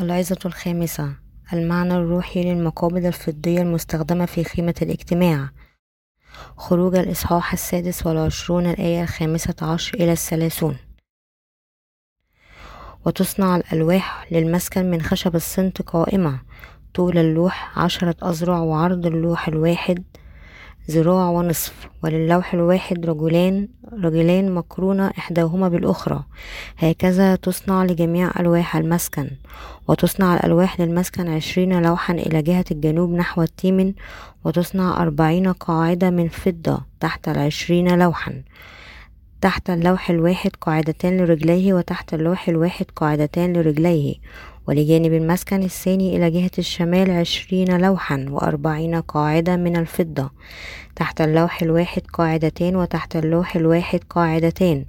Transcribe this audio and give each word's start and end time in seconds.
العظة 0.00 0.38
الخامسة 0.46 1.14
المعنى 1.52 1.94
الروحي 1.94 2.42
للمقابض 2.42 3.04
الفضية 3.04 3.62
المستخدمة 3.62 4.26
في 4.26 4.44
خيمة 4.44 4.74
الاجتماع. 4.82 5.50
خروج 6.56 6.96
الإصحاح 6.96 7.52
السادس 7.52 8.06
والعشرون 8.06 8.66
الآية 8.66 9.02
الخامسة 9.02 9.54
عشر 9.62 9.94
إلى 9.94 10.12
الثلاثون. 10.12 10.76
وتصنع 13.06 13.56
الألواح 13.56 14.32
للمسكن 14.32 14.90
من 14.90 15.02
خشب 15.02 15.36
الصنت 15.36 15.82
قائمة. 15.82 16.40
طول 16.94 17.18
اللوح 17.18 17.78
عشرة 17.78 18.16
أذرع 18.30 18.58
وعرض 18.58 19.06
اللوح 19.06 19.48
الواحد 19.48 20.04
ذراع 20.90 21.28
ونصف 21.28 21.88
وللوح 22.02 22.54
الواحد 22.54 23.06
رجلان 23.06 23.68
رجلان 24.04 24.54
مقرونة 24.54 25.10
إحداهما 25.18 25.68
بالأخرى. 25.68 26.24
هكذا 26.78 27.36
تصنع 27.36 27.84
لجميع 27.84 28.30
ألواح 28.40 28.76
المسكن 28.76 29.30
وتصنع 29.88 30.34
الألواح 30.36 30.80
للمسكن 30.80 31.28
عشرين 31.28 31.82
لوحا 31.82 32.14
إلى 32.14 32.42
جهة 32.42 32.64
الجنوب 32.70 33.10
نحو 33.10 33.42
التيمن 33.42 33.92
وتصنع 34.44 35.02
أربعين 35.02 35.52
قاعدة 35.52 36.10
من 36.10 36.28
فضة 36.28 36.80
تحت 37.00 37.28
العشرين 37.28 37.98
لوحا. 37.98 38.42
تحت 39.40 39.70
اللوح 39.70 40.10
الواحد 40.10 40.50
قاعدتان 40.60 41.16
لرجليه 41.16 41.74
وتحت 41.74 42.14
اللوح 42.14 42.48
الواحد 42.48 42.86
قاعدتان 42.96 43.52
لرجليه. 43.52 44.14
ولجانب 44.68 45.12
المسكن 45.12 45.62
الثاني 45.62 46.16
إلى 46.16 46.30
جهة 46.30 46.50
الشمال 46.58 47.10
عشرين 47.10 47.80
لوحا 47.80 48.26
وأربعين 48.30 48.94
قاعدة 48.94 49.56
من 49.56 49.76
الفضة. 49.76 50.30
تحت 50.96 51.20
اللوح 51.20 51.62
الواحد 51.62 52.02
قاعدتان 52.12 52.76
وتحت 52.76 53.16
اللوح 53.16 53.56
الواحد 53.56 54.00
قاعدتان. 54.10 54.84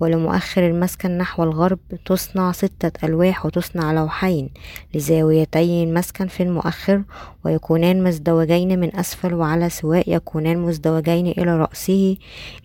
ولمؤخر 0.00 0.66
المسكن 0.66 1.18
نحو 1.18 1.42
الغرب 1.42 1.78
تصنع 2.06 2.52
ستة 2.52 3.06
ألواح 3.06 3.46
وتصنع 3.46 3.92
لوحين 3.92 4.50
لزاويتي 4.94 5.84
المسكن 5.84 6.26
في 6.26 6.42
المؤخر 6.42 7.02
ويكونان 7.44 8.04
مزدوجين 8.04 8.80
من 8.80 8.96
أسفل 8.96 9.34
وعلى 9.34 9.70
سواء 9.70 10.14
يكونان 10.14 10.58
مزدوجين 10.58 11.26
إلى 11.26 11.56
رأسه 11.56 12.16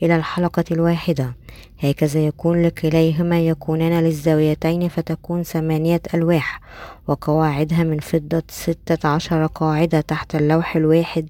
إلى 0.04 0.16
الحلقة 0.16 0.64
الواحدة. 0.72 1.34
هكذا 1.84 2.20
يكون 2.26 2.62
لكليهما 2.64 3.40
يكونان 3.40 4.04
للزاويتين 4.04 4.90
فتكون 4.90 5.44
ثمانية 5.44 6.02
ألواح 6.14 6.60
وقواعدها 7.08 7.84
من 7.84 8.00
فضة 8.00 8.44
ستة 8.50 9.10
عشر 9.10 9.46
قاعدة 9.46 10.02
تحت 10.02 10.36
اللوح 10.36 10.76
الواحد 10.76 11.28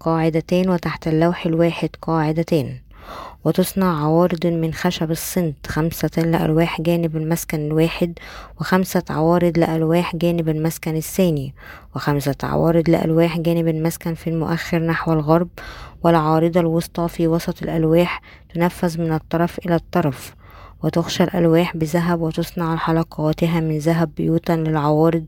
قاعدتان 0.00 0.68
وتحت 0.68 1.08
اللوح 1.08 1.46
الواحد 1.46 1.88
قاعدتان 2.02 2.76
وتصنع 3.44 4.04
عوارض 4.04 4.46
من 4.46 4.74
خشب 4.74 5.10
الصنت 5.10 5.66
خمسة 5.66 6.10
لألواح 6.22 6.80
جانب 6.80 7.16
المسكن 7.16 7.66
الواحد 7.66 8.18
وخمسة 8.60 9.02
عوارض 9.10 9.58
لألواح 9.58 10.16
جانب 10.16 10.48
المسكن 10.48 10.96
الثاني 10.96 11.54
وخمسة 11.94 12.34
عوارض 12.42 12.90
لألواح 12.90 13.38
جانب 13.38 13.68
المسكن 13.68 14.14
في 14.14 14.30
المؤخر 14.30 14.78
نحو 14.78 15.12
الغرب 15.12 15.48
والعارضة 16.02 16.60
الوسطى 16.60 17.08
في 17.08 17.28
وسط 17.28 17.62
الألواح 17.62 18.22
تنفذ 18.54 19.00
من 19.00 19.12
الطرف 19.12 19.58
إلى 19.58 19.74
الطرف 19.74 20.34
وتخشى 20.82 21.24
الألواح 21.24 21.76
بذهب 21.76 22.20
وتصنع 22.20 22.76
حلقاتها 22.76 23.60
من 23.60 23.78
ذهب 23.78 24.14
بيوتا 24.16 24.52
للعوارض 24.52 25.24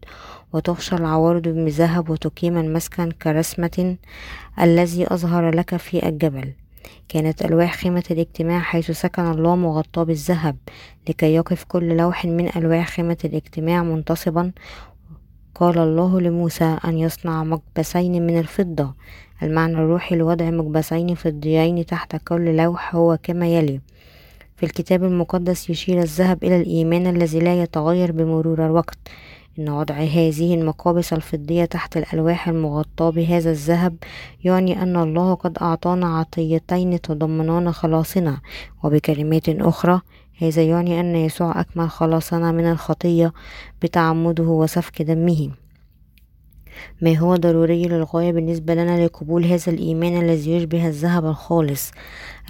وتخشى 0.53 0.97
العوارض 0.97 1.49
بذهب 1.49 2.11
وتقيم 2.11 2.59
المسكن 2.59 3.11
كرسمة 3.11 3.97
الذي 4.61 5.15
أظهر 5.15 5.55
لك 5.55 5.77
في 5.77 6.09
الجبل. 6.09 6.53
كانت 7.09 7.45
ألواح 7.45 7.77
خيمة 7.77 8.05
الاجتماع 8.11 8.61
حيث 8.61 8.91
سكن 8.91 9.31
الله 9.31 9.57
مغطاة 9.57 10.03
بالذهب 10.03 10.57
لكي 11.09 11.35
يقف 11.35 11.65
كل 11.65 11.97
لوح 11.97 12.25
من 12.25 12.49
ألواح 12.57 12.89
خيمة 12.89 13.19
الاجتماع 13.25 13.83
منتصبا. 13.83 14.53
قال 15.55 15.79
الله 15.79 16.21
لموسى 16.21 16.79
أن 16.85 16.99
يصنع 16.99 17.45
مكبسين 17.45 18.27
من 18.27 18.39
الفضة. 18.39 18.95
المعنى 19.43 19.73
الروحي 19.73 20.17
لوضع 20.17 20.51
مكبسين 20.51 21.15
فضيين 21.15 21.87
تحت 21.87 22.17
كل 22.17 22.57
لوح 22.57 22.95
هو 22.95 23.19
كما 23.23 23.47
يلي. 23.47 23.81
في 24.57 24.67
الكتاب 24.67 25.05
المقدس 25.05 25.71
يشير 25.71 26.03
الذهب 26.03 26.45
إلى 26.45 26.57
الإيمان 26.57 27.07
الذي 27.07 27.39
لا 27.39 27.63
يتغير 27.63 28.13
بمرور 28.13 28.67
الوقت. 28.67 28.99
إن 29.59 29.69
وضع 29.69 29.95
هذه 29.95 30.55
المقابس 30.55 31.13
الفضية 31.13 31.65
تحت 31.65 31.97
الألواح 31.97 32.49
المغطاة 32.49 33.11
بهذا 33.11 33.51
الذهب 33.51 33.97
يعني 34.45 34.83
أن 34.83 34.97
الله 34.97 35.35
قد 35.35 35.59
أعطانا 35.59 36.19
عطيتين 36.19 37.01
تضمنان 37.01 37.73
خلاصنا. 37.73 38.41
وبكلمات 38.85 39.49
أخرى 39.49 40.01
هذا 40.39 40.63
يعني 40.63 41.01
أن 41.01 41.17
يسوع 41.17 41.61
أكمل 41.61 41.91
خلاصنا 41.91 42.53
من 42.53 42.71
الخطية 42.71 43.33
بتعمده 43.83 44.45
وسفك 44.45 45.03
دمه. 45.03 45.60
ما 47.01 47.19
هو 47.19 47.37
ضروري 47.37 47.83
للغاية 47.85 48.33
بالنسبة 48.33 48.75
لنا 48.75 49.05
لقبول 49.07 49.45
هذا 49.45 49.73
الإيمان 49.73 50.23
الذي 50.23 50.53
يشبه 50.53 50.87
الذهب 50.87 51.27
الخالص 51.27 51.91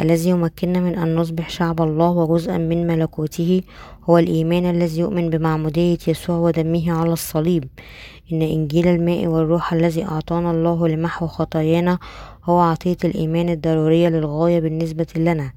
الذي 0.01 0.29
يمكننا 0.31 0.81
من 0.81 0.95
أن 0.99 1.15
نصبح 1.15 1.49
شعب 1.51 1.83
الله 1.83 2.11
وجزءا 2.11 2.59
من 2.59 2.87
ملكوته 2.87 3.63
هو 4.05 4.19
الإيمان 4.19 4.71
الذي 4.71 5.01
يؤمن 5.01 5.31
بمعمودية 5.31 5.99
يسوع 6.09 6.37
ودمه 6.37 6.93
على 6.93 7.13
الصليب. 7.13 7.65
إن 8.33 8.43
إنجيل 8.43 8.89
الماء 8.89 9.27
والروح 9.27 9.73
الذي 9.73 10.05
أعطانا 10.05 10.51
الله 10.51 10.89
لمحو 10.89 11.27
خطايانا 11.27 11.99
هو 12.45 12.61
عطية 12.61 12.97
الإيمان 13.05 13.49
الضرورية 13.49 14.09
للغاية 14.09 14.61
بالنسبة 14.61 15.07
لنا 15.17 15.53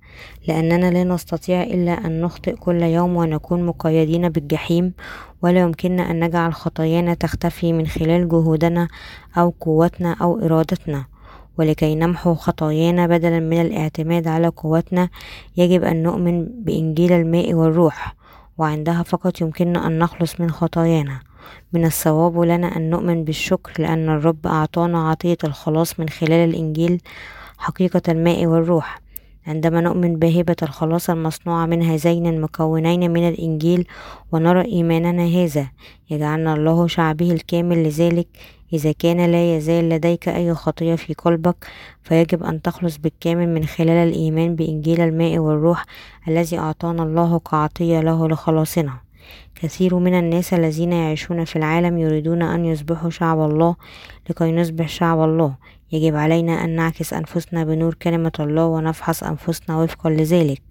لأننا 0.47 0.91
لا 0.91 1.03
نستطيع 1.03 1.63
إلا 1.63 1.91
أن 1.91 2.21
نخطئ 2.21 2.55
كل 2.55 2.81
يوم 2.81 3.15
ونكون 3.15 3.65
مقيدين 3.65 4.29
بالجحيم 4.29 4.93
ولا 5.41 5.59
يمكننا 5.59 6.11
أن 6.11 6.23
نجعل 6.23 6.53
خطايانا 6.53 7.13
تختفي 7.13 7.73
من 7.73 7.87
خلال 7.87 8.29
جهودنا 8.29 8.87
أو 9.37 9.53
قوتنا 9.59 10.13
أو 10.21 10.39
إرادتنا. 10.45 11.05
ولكي 11.57 11.95
نمحو 11.95 12.35
خطايانا 12.35 13.07
بدلا 13.07 13.39
من 13.39 13.61
الاعتماد 13.61 14.27
على 14.27 14.47
قوتنا 14.47 15.09
يجب 15.57 15.83
أن 15.83 16.03
نؤمن 16.03 16.45
بإنجيل 16.45 17.13
الماء 17.13 17.53
والروح 17.53 18.15
وعندها 18.57 19.03
فقط 19.03 19.41
يمكننا 19.41 19.87
أن 19.87 19.99
نخلص 19.99 20.39
من 20.39 20.51
خطايانا. 20.51 21.19
من 21.73 21.85
الصواب 21.85 22.39
لنا 22.39 22.77
أن 22.77 22.89
نؤمن 22.89 23.23
بالشكر 23.23 23.81
لأن 23.81 24.09
الرب 24.09 24.47
أعطانا 24.47 25.09
عطية 25.09 25.37
الخلاص 25.43 25.99
من 25.99 26.09
خلال 26.09 26.49
الإنجيل 26.49 27.01
حقيقة 27.57 28.01
الماء 28.09 28.45
والروح. 28.45 29.01
عندما 29.47 29.81
نؤمن 29.81 30.19
بهبة 30.19 30.55
الخلاص 30.63 31.09
المصنوعة 31.09 31.65
من 31.65 31.83
هذين 31.83 32.27
المكونين 32.27 33.11
من 33.11 33.27
الإنجيل 33.27 33.87
ونرى 34.31 34.65
إيماننا 34.65 35.25
هذا 35.25 35.67
يجعلنا 36.09 36.53
الله 36.53 36.87
شعبه 36.87 37.31
الكامل 37.31 37.83
لذلك. 37.83 38.27
إذا 38.73 38.91
كان 38.91 39.31
لا 39.31 39.57
يزال 39.57 39.89
لديك 39.89 40.29
أي 40.29 40.53
خطية 40.53 40.95
في 40.95 41.13
قلبك 41.13 41.55
فيجب 42.03 42.43
أن 42.43 42.61
تخلص 42.61 42.97
بالكامل 42.97 43.49
من 43.49 43.65
خلال 43.65 44.07
الإيمان 44.09 44.55
بإنجيل 44.55 45.01
الماء 45.01 45.37
والروح 45.37 45.85
الذي 46.27 46.57
أعطانا 46.57 47.03
الله 47.03 47.39
كعطية 47.39 47.99
له 47.99 48.27
لخلاصنا. 48.27 48.93
كثير 49.55 49.95
من 49.95 50.13
الناس 50.13 50.53
الذين 50.53 50.93
يعيشون 50.93 51.45
في 51.45 51.55
العالم 51.55 51.97
يريدون 51.97 52.41
أن 52.41 52.65
يصبحوا 52.65 53.09
شعب 53.09 53.39
الله. 53.39 53.75
لكي 54.29 54.51
نصبح 54.51 54.87
شعب 54.87 55.23
الله 55.23 55.55
يجب 55.91 56.15
علينا 56.15 56.63
أن 56.63 56.75
نعكس 56.75 57.13
أنفسنا 57.13 57.63
بنور 57.63 57.93
كلمة 57.93 58.31
الله 58.39 58.65
ونفحص 58.65 59.23
أنفسنا 59.23 59.77
وفقا 59.77 60.09
لذلك. 60.09 60.61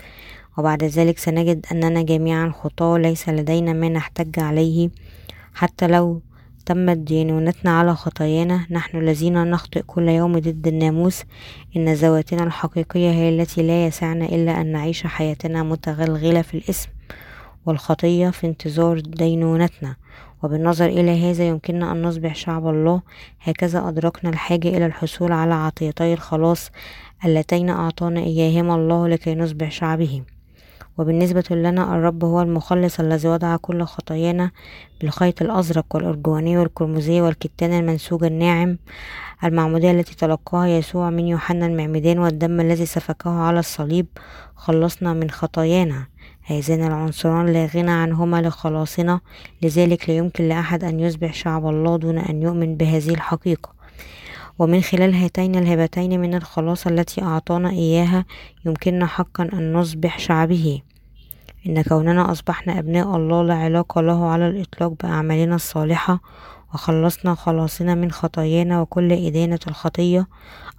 وبعد 0.59 0.85
ذلك 0.85 1.19
سنجد 1.19 1.67
أننا 1.73 2.03
جميعا 2.03 2.53
خطاة 2.55 2.99
ليس 2.99 3.29
لدينا 3.29 3.73
ما 3.73 3.89
نحتج 3.89 4.41
عليه. 4.41 4.91
حتى 5.55 5.87
لو 5.87 6.21
تمت 6.67 6.97
دينونتنا 6.97 7.79
على 7.79 7.95
خطايانا 7.95 8.67
نحن 8.71 8.99
الذين 8.99 9.51
نخطئ 9.51 9.83
كل 9.83 10.09
يوم 10.09 10.39
ضد 10.39 10.67
الناموس. 10.67 11.23
إن 11.77 11.93
ذواتنا 11.93 12.45
الحقيقية 12.45 13.11
هي 13.11 13.29
التي 13.29 13.63
لا 13.63 13.87
يسعنا 13.87 14.25
إلا 14.25 14.61
أن 14.61 14.73
نعيش 14.73 15.07
حياتنا 15.07 15.63
متغلغلة 15.63 16.43
في 16.43 16.55
الإثم 16.55 16.89
والخطية 17.67 18.31
في 18.31 18.47
انتظار 18.47 19.01
دينونتنا 19.01 19.97
وبالنظر 20.43 20.87
إلى 20.87 21.31
هذا 21.31 21.49
يمكننا 21.49 21.93
أن 21.93 22.03
نصبح 22.03 22.35
شعب 22.35 22.69
الله. 22.69 23.03
هكذا 23.41 23.89
أدركنا 23.89 24.31
الحاجة 24.31 24.69
إلى 24.69 24.87
الحصول 24.87 25.33
على 25.33 25.55
عطيتي 25.55 26.13
الخلاص 26.13 26.71
اللتين 27.25 27.71
أعطانا 27.71 28.21
إياهما 28.21 28.75
الله 28.75 29.09
لكي 29.09 29.35
نصبح 29.35 29.71
شعبه 29.71 30.23
وبالنسبة 30.99 31.45
لنا 31.51 31.95
الرب 31.95 32.25
هو 32.25 32.43
المخلص 32.43 33.01
الذي 33.01 33.29
وضع 33.29 33.57
كل 33.57 33.85
خطايانا 33.85 34.51
بالخيط 35.01 35.43
الأزرق 35.43 35.87
والأرجواني 35.95 36.59
والقرمزي 36.59 37.21
والكتان 37.21 37.73
المنسوج 37.73 38.25
الناعم 38.25 38.79
المعمودية 39.45 39.91
التي 39.91 40.17
تلقاها 40.17 40.67
يسوع 40.67 41.11
من 41.11 41.29
يوحنا 41.29 41.67
المعمدان 41.67 42.19
والدم 42.19 42.61
الذي 42.61 42.87
سفكه 42.87 43.31
على 43.31 43.59
الصليب. 43.59 44.07
خلصنا 44.57 45.13
من 45.13 45.31
خطايانا. 45.31 46.07
هذان 46.45 46.87
العنصران 46.87 47.47
لا 47.47 47.67
غنى 47.67 47.91
عنهما 47.91 48.43
لخلاصنا 48.43 49.21
لذلك 49.63 50.09
لا 50.09 50.17
يمكن 50.17 50.49
لأحد 50.49 50.85
أن 50.85 51.01
يصبح 51.01 51.35
شعب 51.35 51.67
الله 51.67 51.97
دون 51.97 52.19
أن 52.19 52.43
يؤمن 52.43 52.77
بهذه 52.77 53.11
الحقيقة. 53.11 53.73
ومن 54.59 54.81
خلال 54.81 55.15
هاتين 55.15 55.55
الهبتين 55.55 56.21
من 56.21 56.35
الخلاص 56.35 56.87
التي 56.87 57.23
أعطانا 57.23 57.71
إياها 57.71 58.25
يمكننا 58.67 59.07
حقا 59.07 59.49
أن 59.53 59.73
نصبح 59.73 60.19
شعبه. 60.19 60.81
إن 61.67 61.83
كوننا 61.83 62.33
أصبحنا 62.33 62.79
أبناء 62.79 63.17
الله 63.17 63.43
لا 63.43 63.55
علاقة 63.55 64.01
له 64.01 64.27
على 64.27 64.49
الإطلاق 64.49 64.93
بأعمالنا 65.03 65.55
الصالحة 65.55 66.21
وخلصنا 66.75 67.35
خلاصنا 67.35 67.95
من 67.95 68.11
خطايانا 68.11 68.81
وكل 68.81 69.13
إدانة 69.13 69.59
الخطية. 69.67 70.29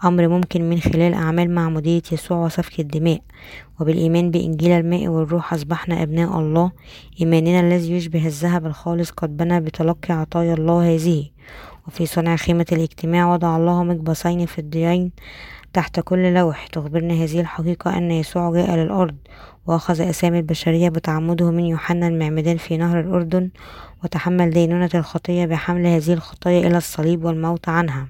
أمر 0.06 0.28
ممكن 0.28 0.70
من 0.70 0.80
خلال 0.80 1.14
أعمال 1.14 1.52
معمودية 1.52 2.02
يسوع 2.12 2.46
وسفك 2.46 2.80
الدماء. 2.80 3.22
وبالإيمان 3.80 4.32
بإنجيل 4.32 4.72
الماء 4.72 5.08
والروح 5.08 5.54
أصبحنا 5.54 6.04
أبناء 6.04 6.40
الله. 6.40 6.72
إيماننا 7.22 7.60
الذي 7.60 7.92
يشبه 7.92 8.26
الذهب 8.28 8.66
الخالص 8.66 9.12
قد 9.12 9.38
بنى 9.38 9.60
بتلقي 9.60 10.14
عطايا 10.14 10.54
الله 10.54 10.96
هذه. 10.96 11.26
وفي 11.88 12.06
صنع 12.06 12.36
خيمة 12.36 12.66
الاجتماع 12.72 13.34
وضع 13.34 13.58
الله 13.58 13.84
مقبسين 13.84 14.46
في 14.46 14.60
الديين 14.60 15.12
تحت 15.74 16.00
كل 16.00 16.34
لوح 16.34 16.68
تخبرنا 16.68 17.14
هذه 17.14 17.40
الحقيقة 17.40 17.98
أن 17.98 18.12
يسوع 18.12 18.52
جاء 18.54 18.76
للأرض 18.76 19.16
وأخذ 19.68 20.02
أسامي 20.02 20.40
البشرية 20.40 20.90
بتعمده 20.90 21.52
من 21.52 21.66
يوحنا 21.66 22.08
المعمدان 22.08 22.58
في 22.58 22.78
نهر 22.78 23.00
الأردن 23.00 23.50
وتحمل 24.04 24.50
دينونة 24.50 24.90
الخطية 24.96 25.46
بحمل 25.46 25.88
هذه 25.88 26.14
الخطايا 26.14 26.68
إلى 26.68 26.78
الصليب 26.78 27.26
والموت 27.26 27.70
عنها. 27.70 28.08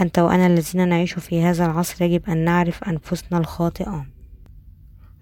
أنت 0.00 0.18
وأنا 0.18 0.46
الذين 0.46 0.88
نعيش 0.88 1.12
في 1.14 1.42
هذا 1.42 1.66
العصر 1.66 2.04
يجب 2.04 2.30
أن 2.30 2.44
نعرف 2.44 2.84
أنفسنا 2.84 3.38
الخاطئة. 3.38 4.06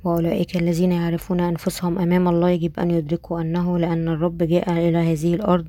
وأولئك 0.04 0.56
الذين 0.56 0.92
يعرفون 0.92 1.40
أنفسهم 1.40 1.98
أمام 1.98 2.28
الله 2.28 2.50
يجب 2.50 2.80
أن 2.80 2.90
يدركوا 2.90 3.40
أنه 3.40 3.78
لأن 3.78 4.08
الرب 4.08 4.38
جاء 4.38 4.72
إلى 4.72 4.98
هذه 4.98 5.34
الأرض 5.34 5.66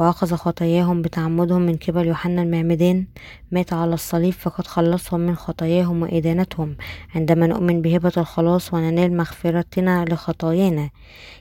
وأخذ 0.00 0.34
خطاياهم 0.36 1.02
بتعمدهم 1.02 1.62
من 1.62 1.76
قبل 1.76 2.06
يوحنا 2.06 2.42
المعمدان 2.42 3.06
مات 3.52 3.72
على 3.72 3.94
الصليب 3.94 4.32
فقد 4.32 4.66
خلصهم 4.66 5.20
من 5.20 5.34
خطاياهم 5.34 6.02
وإدانتهم. 6.02 6.76
عندما 7.14 7.46
نؤمن 7.46 7.82
بهبة 7.82 8.12
الخلاص 8.16 8.74
وننال 8.74 9.16
مغفرتنا 9.16 10.04
لخطايانا 10.04 10.90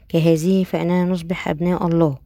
كهذه 0.09 0.63
فإننا 0.63 1.06
نصبح 1.06 1.47
أبناء 1.47 1.88
الله. 1.88 2.17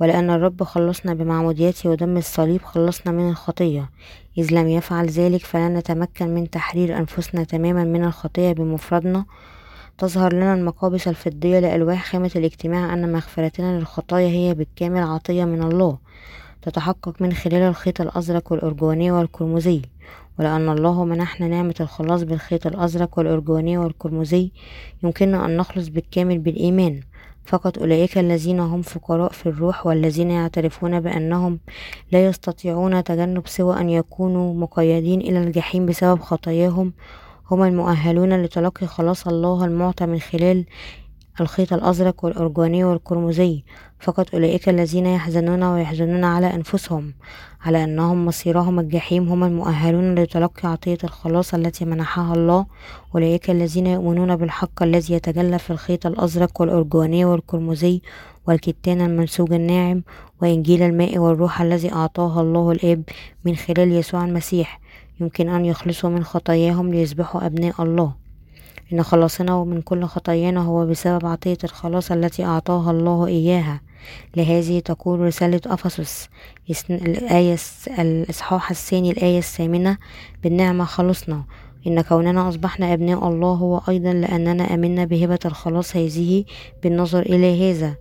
ولأن 0.00 0.30
الرب 0.30 0.62
خلصنا 0.62 1.14
بمعموديته 1.14 1.90
ودم 1.90 2.16
الصليب 2.16 2.62
خلصنا 2.62 3.12
من 3.12 3.30
الخطية. 3.30 3.90
إذ 4.38 4.54
لم 4.54 4.68
يفعل 4.68 5.06
ذلك 5.06 5.44
فلن 5.44 5.76
نتمكن 5.76 6.34
من 6.34 6.50
تحرير 6.50 6.98
أنفسنا 6.98 7.44
تماما 7.44 7.84
من 7.84 8.04
الخطية 8.04 8.52
بمفردنا 8.52 9.24
تظهر 10.00 10.32
لنا 10.32 10.54
المقابس 10.54 11.08
الفضية 11.08 11.58
لألواح 11.58 12.04
خيمة 12.04 12.30
الاجتماع 12.36 12.94
أن 12.94 13.12
مغفرتنا 13.12 13.78
للخطايا 13.78 14.28
هي 14.28 14.54
بالكامل 14.54 15.02
عطية 15.02 15.44
من 15.44 15.62
الله 15.62 15.98
تتحقق 16.62 17.22
من 17.22 17.32
خلال 17.32 17.62
الخيط 17.62 18.00
الأزرق 18.00 18.52
والأرجواني 18.52 19.10
والقرمزي 19.10 19.82
ولأن 20.38 20.68
الله 20.68 21.04
منحنا 21.04 21.48
نعمة 21.48 21.74
الخلاص 21.80 22.22
بالخيط 22.22 22.66
الأزرق 22.66 23.18
والأرجواني 23.18 23.78
والقرمزي 23.78 24.50
يمكننا 25.02 25.44
أن 25.44 25.56
نخلص 25.56 25.88
بالكامل 25.88 26.38
بالإيمان. 26.38 27.00
فقط 27.44 27.78
أولئك 27.78 28.18
الذين 28.18 28.60
هم 28.60 28.82
فقراء 28.82 29.32
في 29.32 29.46
الروح 29.46 29.86
والذين 29.86 30.30
يعترفون 30.30 31.00
بأنهم 31.00 31.58
لا 32.12 32.26
يستطيعون 32.26 33.04
تجنب 33.04 33.48
سوى 33.48 33.80
أن 33.80 33.90
يكونوا 33.90 34.54
مقيدين 34.54 35.20
إلى 35.20 35.38
الجحيم 35.38 35.86
بسبب 35.86 36.20
خطاياهم 36.20 36.92
هم 37.50 37.62
المؤهلون 37.62 38.42
لتلقي 38.42 38.86
خلاص 38.86 39.26
الله 39.26 39.64
المعطى 39.64 40.06
من 40.06 40.18
خلال 40.18 40.64
الخيط 41.40 41.72
الأزرق 41.72 42.24
والأرجواني 42.24 42.84
والقرمزي 42.84 43.64
فقط 44.00 44.34
أولئك 44.34 44.68
الذين 44.68 45.06
يحزنون 45.06 45.62
ويحزنون 45.62 46.24
على 46.24 46.54
أنفسهم 46.54 47.14
على 47.62 47.84
أنهم 47.84 48.26
مصيرهم 48.26 48.80
الجحيم. 48.80 49.28
هم 49.28 49.44
المؤهلون 49.44 50.14
لتلقي 50.14 50.68
عطية 50.68 50.98
الخلاص 51.04 51.54
التي 51.54 51.84
منحها 51.84 52.34
الله. 52.34 52.66
أولئك 53.14 53.50
الذين 53.50 53.86
يؤمنون 53.86 54.36
بالحق 54.36 54.82
الذي 54.82 55.14
يتجلى 55.14 55.58
في 55.58 55.70
الخيط 55.70 56.06
الأزرق 56.06 56.60
والأرجواني 56.60 57.24
والقرمزي 57.24 58.02
والكتان 58.46 59.00
المنسوج 59.00 59.52
الناعم 59.52 60.02
وإنجيل 60.42 60.82
الماء 60.82 61.18
والروح 61.18 61.60
الذي 61.60 61.92
أعطاه 61.92 62.40
الله 62.40 62.72
الآب 62.72 63.02
من 63.44 63.56
خلال 63.56 63.92
يسوع 63.92 64.24
المسيح. 64.24 64.80
يمكن 65.20 65.48
أن 65.48 65.64
يخلصوا 65.64 66.10
من 66.10 66.24
خطاياهم 66.24 66.90
ليصبحوا 66.90 67.46
أبناء 67.46 67.82
الله. 67.82 68.12
إن 68.92 69.02
خلاصنا 69.02 69.64
من 69.64 69.82
كل 69.82 70.04
خطايانا 70.04 70.60
هو 70.60 70.86
بسبب 70.86 71.26
عطية 71.26 71.58
الخلاص 71.64 72.12
التي 72.12 72.44
أعطاها 72.44 72.90
الله 72.90 73.26
إياها. 73.26 73.80
لهذه 74.36 74.78
تقول 74.78 75.20
رسالة 75.20 75.60
أفسس. 75.66 76.28
الآية 76.90 77.56
الإصحاح 77.98 78.70
الثاني 78.70 79.10
الآية 79.10 79.38
الثامنة. 79.38 79.98
بالنعمة 80.42 80.84
خلصنا. 80.84 81.44
إن 81.86 82.00
كوننا 82.00 82.48
أصبحنا 82.48 82.92
أبناء 82.94 83.28
الله 83.28 83.52
هو 83.52 83.80
أيضا 83.88 84.12
لأننا 84.12 84.74
أمنا 84.74 85.04
بهبة 85.04 85.38
الخلاص 85.44 85.96
هذه 85.96 86.44
بالنظر 86.82 87.20
إلى 87.20 87.70
هذا. 87.70 87.94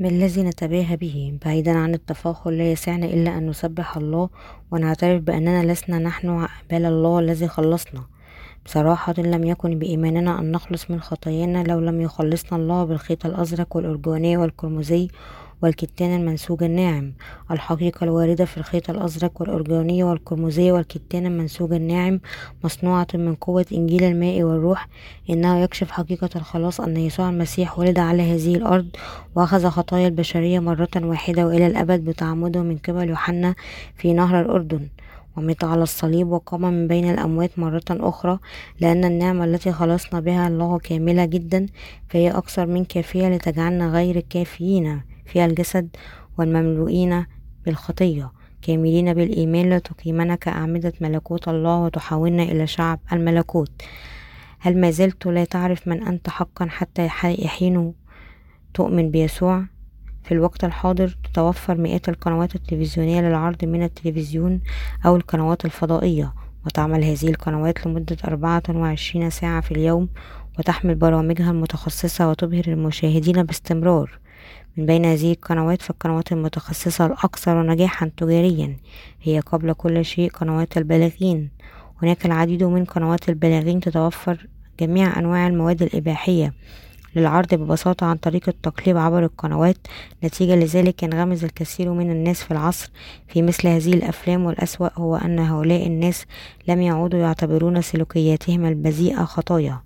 ما 0.00 0.08
الذي 0.08 0.42
نتباهى 0.42 0.96
به 0.96 1.38
بعيدا 1.44 1.78
عن 1.78 1.94
التفاخر 1.94 2.50
لا 2.50 2.72
يسعنا 2.72 3.06
إلا 3.06 3.38
أن 3.38 3.46
نسبح 3.46 3.96
الله 3.96 4.28
ونعترف 4.70 5.22
بأننا 5.22 5.72
لسنا 5.72 5.98
نحن 5.98 6.46
بل 6.70 6.84
الله 6.84 7.18
الذي 7.18 7.48
خلصنا. 7.48 8.02
بصراحة 8.66 9.14
لم 9.18 9.44
يكن 9.44 9.78
بإيماننا 9.78 10.40
أن 10.40 10.52
نخلص 10.52 10.90
من 10.90 11.00
خطايانا 11.00 11.64
لو 11.64 11.80
لم 11.80 12.00
يخلصنا 12.00 12.58
الله 12.58 12.84
بالخيط 12.84 13.26
الأزرق 13.26 13.76
والأرجواني 13.76 14.36
والقرمزي 14.36 15.08
والكتان 15.64 16.16
المنسوج 16.20 16.62
الناعم 16.62 17.12
الحقيقة 17.50 18.04
الواردة 18.04 18.44
في 18.44 18.56
الخيط 18.56 18.90
الأزرق 18.90 19.40
والأرجواني 19.40 20.04
والقرمزي 20.04 20.72
والكتان 20.72 21.26
المنسوج 21.26 21.72
الناعم 21.72 22.20
مصنوعة 22.64 23.06
من 23.14 23.34
قوة 23.34 23.66
إنجيل 23.72 24.04
الماء 24.04 24.42
والروح 24.42 24.88
إنه 25.30 25.60
يكشف 25.62 25.90
حقيقة 25.90 26.30
الخلاص 26.36 26.80
أن 26.80 26.96
يسوع 26.96 27.28
المسيح 27.30 27.78
ولد 27.78 27.98
على 27.98 28.22
هذه 28.22 28.54
الأرض 28.54 28.86
وأخذ 29.34 29.68
خطايا 29.68 30.08
البشرية 30.08 30.58
مرة 30.58 30.88
واحدة 30.96 31.46
وإلى 31.46 31.66
الأبد 31.66 32.04
بتعمده 32.04 32.62
من 32.62 32.76
قبل 32.76 33.08
يوحنا 33.08 33.54
في 33.96 34.12
نهر 34.12 34.40
الأردن. 34.40 34.88
ومات 35.36 35.64
على 35.64 35.82
الصليب 35.82 36.28
وقام 36.28 36.60
من 36.60 36.88
بين 36.88 37.10
الأموات 37.10 37.58
مرة 37.58 37.84
أخرى 37.90 38.38
لأن 38.80 39.04
النعمة 39.04 39.44
التي 39.44 39.72
خلصنا 39.72 40.20
بها 40.20 40.48
الله 40.48 40.78
كاملة 40.78 41.24
جدا 41.24 41.66
فهي 42.08 42.30
أكثر 42.30 42.66
من 42.66 42.84
كافية 42.84 43.28
لتجعلنا 43.28 43.88
غير 43.88 44.20
كافيين. 44.20 45.13
في 45.24 45.44
الجسد 45.44 45.88
والمملوئين 46.38 47.26
بالخطية 47.64 48.32
كاملين 48.62 49.14
بالإيمان 49.14 49.72
لتقيمنا 49.72 50.34
كأعمدة 50.34 50.92
ملكوت 51.00 51.48
الله 51.48 51.78
وتحولنا 51.78 52.42
إلى 52.42 52.66
شعب 52.66 53.00
الملكوت. 53.12 53.82
هل 54.58 54.80
ما 54.80 54.90
زلت 54.90 55.26
لا 55.26 55.44
تعرف 55.44 55.88
من 55.88 56.02
أنت 56.02 56.28
حقا 56.30 56.66
حتى 56.66 57.06
يحين 57.24 57.94
تؤمن 58.74 59.10
بيسوع؟ 59.10 59.64
في 60.22 60.32
الوقت 60.32 60.64
الحاضر 60.64 61.16
تتوفر 61.24 61.78
مئات 61.78 62.08
القنوات 62.08 62.54
التلفزيونية 62.54 63.20
للعرض 63.20 63.64
من 63.64 63.82
التلفزيون 63.82 64.60
أو 65.06 65.16
القنوات 65.16 65.64
الفضائية 65.64 66.34
وتعمل 66.66 67.04
هذه 67.04 67.28
القنوات 67.28 67.86
لمدة 67.86 68.16
أربعة 68.24 68.62
وعشرين 68.68 69.30
ساعة 69.30 69.60
في 69.60 69.70
اليوم 69.70 70.08
وتحمل 70.58 70.94
برامجها 70.94 71.50
المتخصصة 71.50 72.30
وتبهر 72.30 72.64
المشاهدين 72.68 73.42
باستمرار. 73.42 74.18
من 74.76 74.86
بين 74.86 75.04
هذه 75.04 75.32
القنوات 75.32 75.82
فالقنوات 75.82 76.32
المتخصصة 76.32 77.06
الأكثر 77.06 77.66
نجاحا 77.66 78.10
تجاريا 78.16 78.76
هي 79.22 79.40
قبل 79.40 79.72
كل 79.72 80.04
شيء 80.04 80.30
قنوات 80.30 80.78
البالغين 80.78 81.50
هناك 82.02 82.26
العديد 82.26 82.62
من 82.62 82.84
قنوات 82.84 83.28
البالغين 83.28 83.80
تتوفر 83.80 84.46
جميع 84.80 85.18
أنواع 85.18 85.46
المواد 85.46 85.82
الإباحية 85.82 86.54
للعرض 87.16 87.54
ببساطة 87.54 88.06
عن 88.06 88.16
طريق 88.16 88.48
التقليب 88.48 88.96
عبر 88.96 89.24
القنوات. 89.24 89.76
نتيجة 90.24 90.56
لذلك 90.56 91.02
ينغمز 91.02 91.44
الكثير 91.44 91.92
من 91.92 92.10
الناس 92.10 92.42
في 92.42 92.50
العصر. 92.50 92.90
في 93.28 93.42
مثل 93.42 93.68
هذه 93.68 93.94
الأفلام 93.94 94.44
والأسوأ 94.44 94.88
هو 94.94 95.16
أن 95.16 95.38
هؤلاء 95.38 95.86
الناس 95.86 96.24
لم 96.68 96.82
يعودوا 96.82 97.18
يعتبرون 97.20 97.82
سلوكياتهم 97.82 98.64
البذيئة 98.64 99.24
خطايا. 99.24 99.80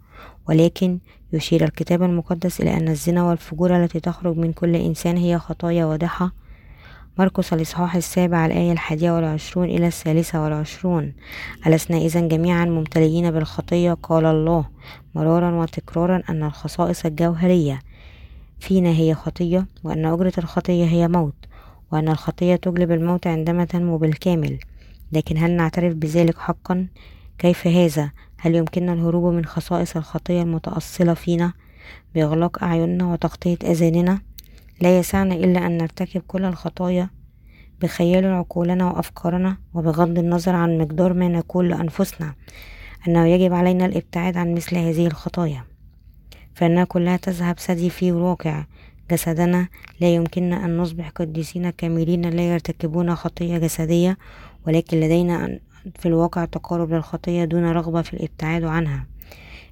ولكن 0.48 0.98
يشير 1.32 1.64
الكتاب 1.64 2.02
المقدس 2.02 2.60
إلى 2.60 2.76
أن 2.76 2.88
الزنا 2.88 3.22
والفجور 3.22 3.84
التي 3.84 4.00
تخرج 4.00 4.36
من 4.36 4.52
كل 4.52 4.76
إنسان 4.76 5.16
هي 5.16 5.38
خطايا 5.38 5.84
واضحة. 5.84 6.32
مرقس 7.18 7.52
الإصحاح 7.52 7.96
السابع 7.96 8.46
الآية 8.46 8.72
الحادية 8.72 9.10
والعشرون 9.10 9.68
إلى 9.68 9.86
الثالثة 9.86 10.42
والعشرون. 10.42 11.12
ألسنا 11.66 11.96
إذا 11.96 12.20
جميعا 12.20 12.64
ممتلئين 12.64 13.30
بالخطية؟ 13.30 13.92
قال 13.92 14.26
الله. 14.26 14.64
مرارا 15.14 15.54
وتكرارا 15.54 16.22
أن 16.30 16.42
الخصائص 16.42 17.06
الجوهرية 17.06 17.80
فينا 18.60 18.90
هي 18.90 19.14
خطية 19.14 19.66
وأن 19.84 20.06
أجرة 20.06 20.32
الخطية 20.38 20.84
هي 20.84 21.08
موت 21.08 21.34
وأن 21.92 22.08
الخطية 22.08 22.56
تجلب 22.56 22.92
الموت 22.92 23.26
عندما 23.26 23.64
تنمو 23.64 23.98
بالكامل. 23.98 24.58
لكن 25.12 25.36
هل 25.38 25.50
نعترف 25.50 25.94
بذلك 25.94 26.38
حقا؟ 26.38 26.86
كيف 27.38 27.66
هذا؟ 27.66 28.10
هل 28.40 28.54
يمكننا 28.54 28.92
الهروب 28.92 29.34
من 29.34 29.44
خصائص 29.44 29.96
الخطية 29.96 30.42
المتأصلة 30.42 31.14
فينا 31.14 31.52
بإغلاق 32.14 32.64
أعيننا 32.64 33.12
وتغطية 33.12 33.58
أذاننا؟ 33.64 34.20
لا 34.80 34.98
يسعنا 34.98 35.34
إلا 35.34 35.66
أن 35.66 35.78
نرتكب 35.78 36.22
كل 36.26 36.44
الخطايا 36.44 37.10
بخيال 37.80 38.26
عقولنا 38.26 38.86
وأفكارنا 38.86 39.56
وبغض 39.74 40.18
النظر 40.18 40.54
عن 40.54 40.78
مقدار 40.78 41.12
ما 41.12 41.28
نقول 41.28 41.68
لأنفسنا 41.68 42.34
أنه 43.08 43.26
يجب 43.26 43.52
علينا 43.52 43.86
الابتعاد 43.86 44.36
عن 44.36 44.54
مثل 44.54 44.76
هذه 44.76 45.06
الخطايا. 45.06 45.64
فإنها 46.54 46.84
كلها 46.84 47.16
تذهب 47.16 47.58
ثدي 47.58 47.90
في 47.90 48.08
الواقع. 48.08 48.64
جسدنا 49.10 49.68
لا 50.00 50.14
يمكننا 50.14 50.64
أن 50.64 50.76
نصبح 50.76 51.08
قديسين 51.08 51.70
كاملين 51.70 52.30
لا 52.30 52.52
يرتكبون 52.52 53.14
خطية 53.14 53.58
جسدية 53.58 54.18
ولكن 54.66 55.00
لدينا 55.00 55.58
في 55.98 56.08
الواقع 56.08 56.44
تقارب 56.44 56.92
للخطية 56.92 57.44
دون 57.44 57.64
رغبة 57.64 58.02
في 58.02 58.14
الابتعاد 58.14 58.64
عنها. 58.64 59.06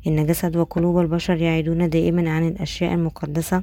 إن 0.07 0.27
جسد 0.27 0.57
وقلوب 0.57 0.99
البشر 0.99 1.37
يعيدون 1.37 1.91
دائما 1.91 2.31
عن 2.31 2.49
الأشياء 2.49 2.95
المقدسة 2.95 3.63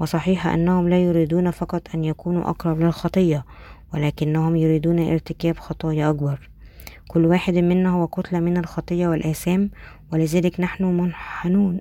وصحيح 0.00 0.46
أنهم 0.46 0.88
لا 0.88 0.98
يريدون 0.98 1.50
فقط 1.50 1.82
أن 1.94 2.04
يكونوا 2.04 2.50
أقرب 2.50 2.80
للخطية 2.80 3.44
ولكنهم 3.94 4.56
يريدون 4.56 4.98
ارتكاب 4.98 5.58
خطايا 5.58 6.10
أكبر. 6.10 6.50
كل 7.08 7.26
واحد 7.26 7.54
منا 7.54 7.90
هو 7.90 8.06
كتلة 8.06 8.40
من 8.40 8.56
الخطية 8.56 9.08
والآثام 9.08 9.70
ولذلك 10.12 10.60
نحن 10.60 10.84
منحنون 10.84 11.80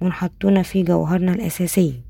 منحطون 0.00 0.62
في 0.62 0.82
جوهرنا 0.82 1.32
الأساسي 1.32 2.09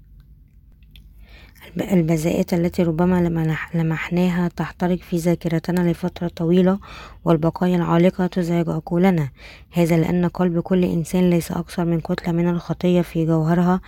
البذاءات 1.78 2.54
التي 2.54 2.82
ربما 2.82 3.50
لمحناها 3.74 4.48
تحترق 4.48 4.98
في 4.98 5.16
ذاكرتنا 5.16 5.90
لفترة 5.90 6.28
طويلة 6.28 6.78
والبقايا 7.24 7.76
العالقة 7.76 8.26
تزعج 8.26 8.68
عقولنا. 8.68 9.28
هذا 9.72 9.96
لأن 9.96 10.26
قلب 10.26 10.60
كل 10.60 10.84
إنسان 10.84 11.30
ليس 11.30 11.52
أكثر 11.52 11.84
من 11.84 12.00
كتلة 12.00 12.32
من 12.32 12.48
الخطية 12.48 13.00
في 13.00 13.26
جوهرها 13.26 13.80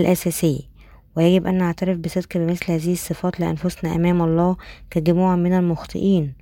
الأساسي 0.00 0.68
ويجب 1.16 1.46
أن 1.46 1.58
نعترف 1.58 1.98
بصدق 1.98 2.36
بمثل 2.36 2.72
هذه 2.72 2.92
الصفات 2.92 3.40
لأنفسنا 3.40 3.94
أمام 3.94 4.22
الله 4.22 4.56
كجموع 4.90 5.36
من 5.36 5.52
المخطئين. 5.52 6.34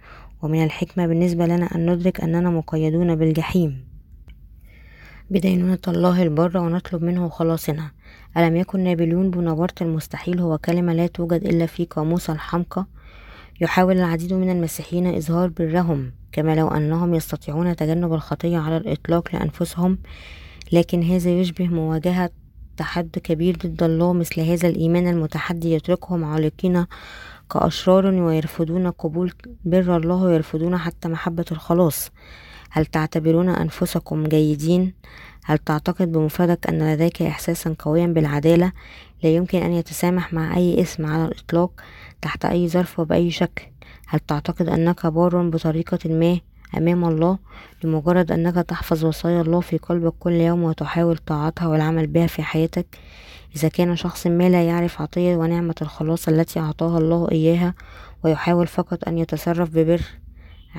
ومن 0.42 0.64
الحكمة 0.64 1.06
بالنسبة 1.06 1.46
لنا 1.46 1.74
أن 1.74 1.90
ندرك 1.90 2.20
أننا 2.20 2.50
مقيدون 2.50 3.14
بالجحيم. 3.14 3.84
بدينونة 5.30 5.78
الله 5.88 6.22
البر 6.22 6.58
ونطلب 6.58 7.02
منه 7.02 7.28
خلاصنا. 7.28 7.90
ألم 8.36 8.56
يكن 8.56 8.80
نابليون 8.80 9.30
بونابرت 9.30 9.82
المستحيل 9.82 10.40
هو 10.40 10.58
كلمة 10.58 10.92
لا 10.92 11.06
توجد 11.06 11.44
إلا 11.44 11.66
في 11.66 11.84
قاموس 11.84 12.30
الحمقى 12.30 12.86
يحاول 13.60 13.96
العديد 13.96 14.32
من 14.32 14.50
المسيحيين 14.50 15.14
إظهار 15.14 15.48
برهم 15.48 16.12
كما 16.32 16.54
لو 16.54 16.68
أنهم 16.68 17.14
يستطيعون 17.14 17.76
تجنب 17.76 18.12
الخطية 18.12 18.58
على 18.58 18.76
الإطلاق 18.76 19.34
لأنفسهم 19.34 19.98
لكن 20.72 21.02
هذا 21.02 21.30
يشبه 21.30 21.68
مواجهة 21.68 22.30
تحدي 22.76 23.20
كبير 23.20 23.56
ضد 23.56 23.82
الله 23.82 24.12
مثل 24.12 24.40
هذا 24.40 24.68
الإيمان 24.68 25.08
المتحدي 25.08 25.72
يتركهم 25.72 26.24
عالقين 26.24 26.86
كأشرار 27.50 28.06
ويرفضون 28.06 28.90
قبول 28.90 29.32
بر 29.64 29.96
الله 29.96 30.22
ويرفضون 30.22 30.78
حتى 30.78 31.08
محبة 31.08 31.44
الخلاص. 31.52 32.10
هل 32.75 32.87
تعتبرون 32.87 33.49
أنفسكم 33.49 34.25
جيدين؟ 34.25 34.93
هل 35.45 35.59
تعتقد 35.59 36.12
بمفردك 36.12 36.66
أن 36.66 36.93
لديك 36.95 37.23
إحساسا 37.23 37.75
قويا 37.78 38.07
بالعدالة 38.07 38.73
لا 39.23 39.31
يمكن 39.31 39.62
أن 39.62 39.73
يتسامح 39.73 40.33
مع 40.33 40.57
أي 40.57 40.83
اسم 40.83 41.07
على 41.07 41.25
الإطلاق 41.25 41.71
تحت 42.23 42.45
أي 42.45 42.69
ظرف 42.69 43.00
وبأي 43.00 43.31
شكل؟ 43.31 43.62
هل 44.07 44.21
تعتقد 44.21 44.69
أنك 44.69 45.07
بار 45.07 45.49
بطريقة 45.49 45.99
ما 46.04 46.40
أمام 46.78 47.04
الله 47.04 47.38
لمجرد 47.85 48.33
أنك 48.33 48.54
تحفظ 48.54 49.04
وصايا 49.04 49.40
الله 49.40 49.61
في 49.61 49.78
قلبك 49.78 50.14
كل 50.21 50.33
يوم 50.33 50.62
وتحاول 50.62 51.16
طاعتها 51.16 51.69
والعمل 51.69 52.07
بها 52.07 52.26
في 52.26 52.43
حياتك 52.43 52.87
إذا 53.57 53.69
كان 53.69 53.97
شخص 53.97 54.26
ما 54.26 54.49
لا 54.49 54.66
يعرف 54.66 55.02
عطية 55.02 55.37
ونعمة 55.37 55.75
الخلاص 55.83 56.28
التي 56.28 56.61
أعطاها 56.61 56.99
الله 56.99 57.28
إياها 57.33 57.75
ويحاول 58.25 58.66
فقط 58.66 59.09
أن 59.09 59.19
يتصرف 59.19 59.71
ببر 59.71 60.00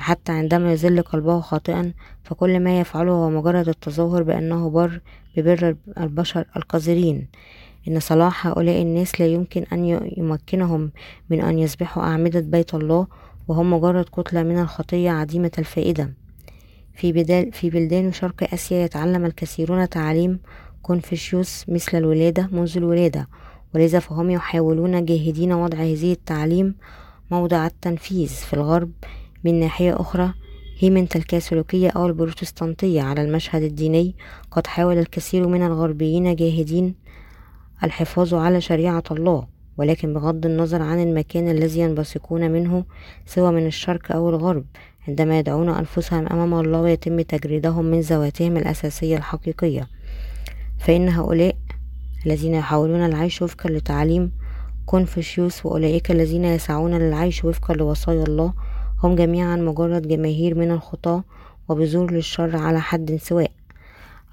حتى 0.00 0.32
عندما 0.32 0.72
يظل 0.72 1.02
قلبه 1.02 1.40
خاطئا 1.40 1.92
فكل 2.24 2.60
ما 2.60 2.80
يفعله 2.80 3.12
هو 3.12 3.30
مجرد 3.30 3.68
التظاهر 3.68 4.22
بأنه 4.22 4.70
بر 4.70 5.00
ببر 5.36 5.76
البشر 6.00 6.44
القذرين. 6.56 7.28
إن 7.88 8.00
صلاح 8.00 8.46
هؤلاء 8.46 8.82
الناس 8.82 9.20
لا 9.20 9.26
يمكن 9.26 9.64
أن 9.72 9.84
يمكنهم 10.16 10.90
من 11.30 11.40
أن 11.40 11.58
يصبحوا 11.58 12.02
أعمدة 12.02 12.40
بيت 12.40 12.74
الله 12.74 13.06
وهم 13.48 13.72
مجرد 13.72 14.04
كتلة 14.04 14.42
من 14.42 14.58
الخطية 14.58 15.10
عديمة 15.10 15.52
الفائدة. 15.58 16.14
في, 16.96 17.12
بدال 17.12 17.52
في 17.52 17.70
بلدان 17.70 18.12
شرق 18.12 18.54
آسيا 18.54 18.84
يتعلم 18.84 19.24
الكثيرون 19.24 19.88
تعاليم 19.88 20.38
كونفوشيوس 20.82 21.64
مثل 21.68 21.98
الولادة 21.98 22.48
منذ 22.52 22.76
الولادة 22.76 23.28
ولذا 23.74 23.98
فهم 23.98 24.30
يحاولون 24.30 25.04
جاهدين 25.04 25.52
وضع 25.52 25.78
هذه 25.78 26.12
التعليم 26.12 26.74
موضع 27.30 27.66
التنفيذ 27.66 28.28
في 28.28 28.54
الغرب 28.54 28.90
من 29.46 29.60
ناحية 29.60 30.00
أخرى 30.00 30.32
هيمنة 30.78 31.08
الكاثوليكية 31.16 31.88
أو 31.90 32.06
البروتستانتية 32.06 33.02
على 33.02 33.22
المشهد 33.22 33.62
الديني 33.62 34.14
قد 34.50 34.66
حاول 34.66 34.98
الكثير 34.98 35.48
من 35.48 35.62
الغربيين 35.62 36.36
جاهدين 36.36 36.94
الحفاظ 37.84 38.34
على 38.34 38.60
شريعة 38.60 39.02
الله 39.10 39.46
ولكن 39.78 40.14
بغض 40.14 40.46
النظر 40.46 40.82
عن 40.82 41.02
المكان 41.02 41.48
الذي 41.50 41.80
ينبثقون 41.80 42.50
منه 42.50 42.84
سواء 43.26 43.52
من 43.52 43.66
الشرق 43.66 44.12
أو 44.12 44.28
الغرب 44.28 44.64
عندما 45.08 45.38
يدعون 45.38 45.68
أنفسهم 45.68 46.26
أمام 46.26 46.54
الله 46.54 46.80
ويتم 46.80 47.20
تجريدهم 47.20 47.84
من 47.84 48.00
ذواتهم 48.00 48.56
الأساسية 48.56 49.16
الحقيقية. 49.16 49.88
فإن 50.78 51.08
هؤلاء 51.08 51.56
الذين 52.26 52.54
يحاولون 52.54 53.06
العيش 53.06 53.42
وفقا 53.42 53.70
لتعليم 53.70 54.32
كونفوشيوس 54.86 55.66
وأولئك 55.66 56.10
الذين 56.10 56.44
يسعون 56.44 56.94
للعيش 56.98 57.44
وفقا 57.44 57.74
لوصايا 57.74 58.24
الله 58.24 58.52
هم 59.02 59.14
جميعا 59.14 59.56
مجرد 59.56 60.08
جماهير 60.08 60.54
من 60.54 60.70
الخطاة 60.70 61.24
وبذور 61.68 62.10
للشر 62.12 62.56
على 62.56 62.80
حد 62.80 63.16
سواء. 63.22 63.50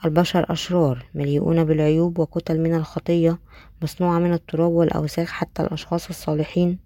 البشر 0.06 0.46
أشرار 0.50 1.06
مليئون 1.16 1.64
بالعيوب 1.64 2.20
وكتل 2.20 2.60
من 2.60 2.76
الخطية 2.76 3.38
مصنوعة 3.82 4.20
من 4.20 4.34
التراب 4.34 4.72
والأوساخ 4.72 5.32
حتى 5.32 5.64
الأشخاص 5.64 6.10
الصالحين 6.10 6.78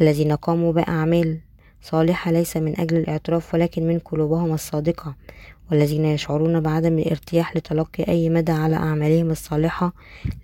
الذين 0.00 0.32
قاموا 0.32 0.72
بأعمال 0.72 1.38
صالحة 1.82 2.30
ليس 2.30 2.56
من 2.56 2.80
أجل 2.80 2.96
الاعتراف 2.96 3.54
ولكن 3.54 3.88
من 3.88 3.98
قلوبهم 3.98 4.52
الصادقة 4.52 5.14
والذين 5.70 6.04
يشعرون 6.04 6.60
بعدم 6.60 6.98
الارتياح 6.98 7.56
لتلقي 7.56 8.08
أي 8.08 8.28
مدى 8.28 8.52
على 8.52 8.76
أعمالهم 8.76 9.30
الصالحة. 9.30 9.92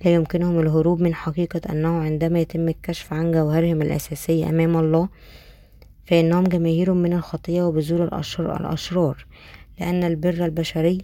لا 0.05 0.15
يمكنهم 0.15 0.61
الهروب 0.61 1.01
من 1.01 1.15
حقيقة 1.15 1.61
أنه 1.71 2.01
عندما 2.01 2.41
يتم 2.41 2.69
الكشف 2.69 3.13
عن 3.13 3.33
جوهرهم 3.33 3.83
الأساسي 3.83 4.49
أمام 4.49 4.77
الله 4.77 5.09
فإنهم 6.09 6.45
جماهير 6.45 6.93
من 6.93 7.13
الخطية 7.13 7.63
وبذور 7.63 8.05
الأشرار 8.39 9.27
لأن 9.81 10.05
البر 10.05 10.45
البشري 10.45 10.99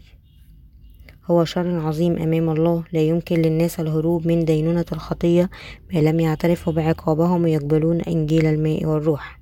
هو 1.27 1.45
شر 1.45 1.81
عظيم 1.81 2.19
أمام 2.19 2.51
الله 2.51 2.85
لا 2.93 3.01
يمكن 3.01 3.43
للناس 3.43 3.81
الهروب 3.81 4.27
من 4.27 4.45
دينونة 4.45 4.85
الخطية 4.93 5.51
ما 5.93 5.99
لم 5.99 6.21
يعترفوا 6.21 6.73
بعقابهم 6.73 7.43
ويقبلون 7.43 8.01
إنجيل 8.01 8.47
الماء 8.47 8.87
والروح. 8.87 9.41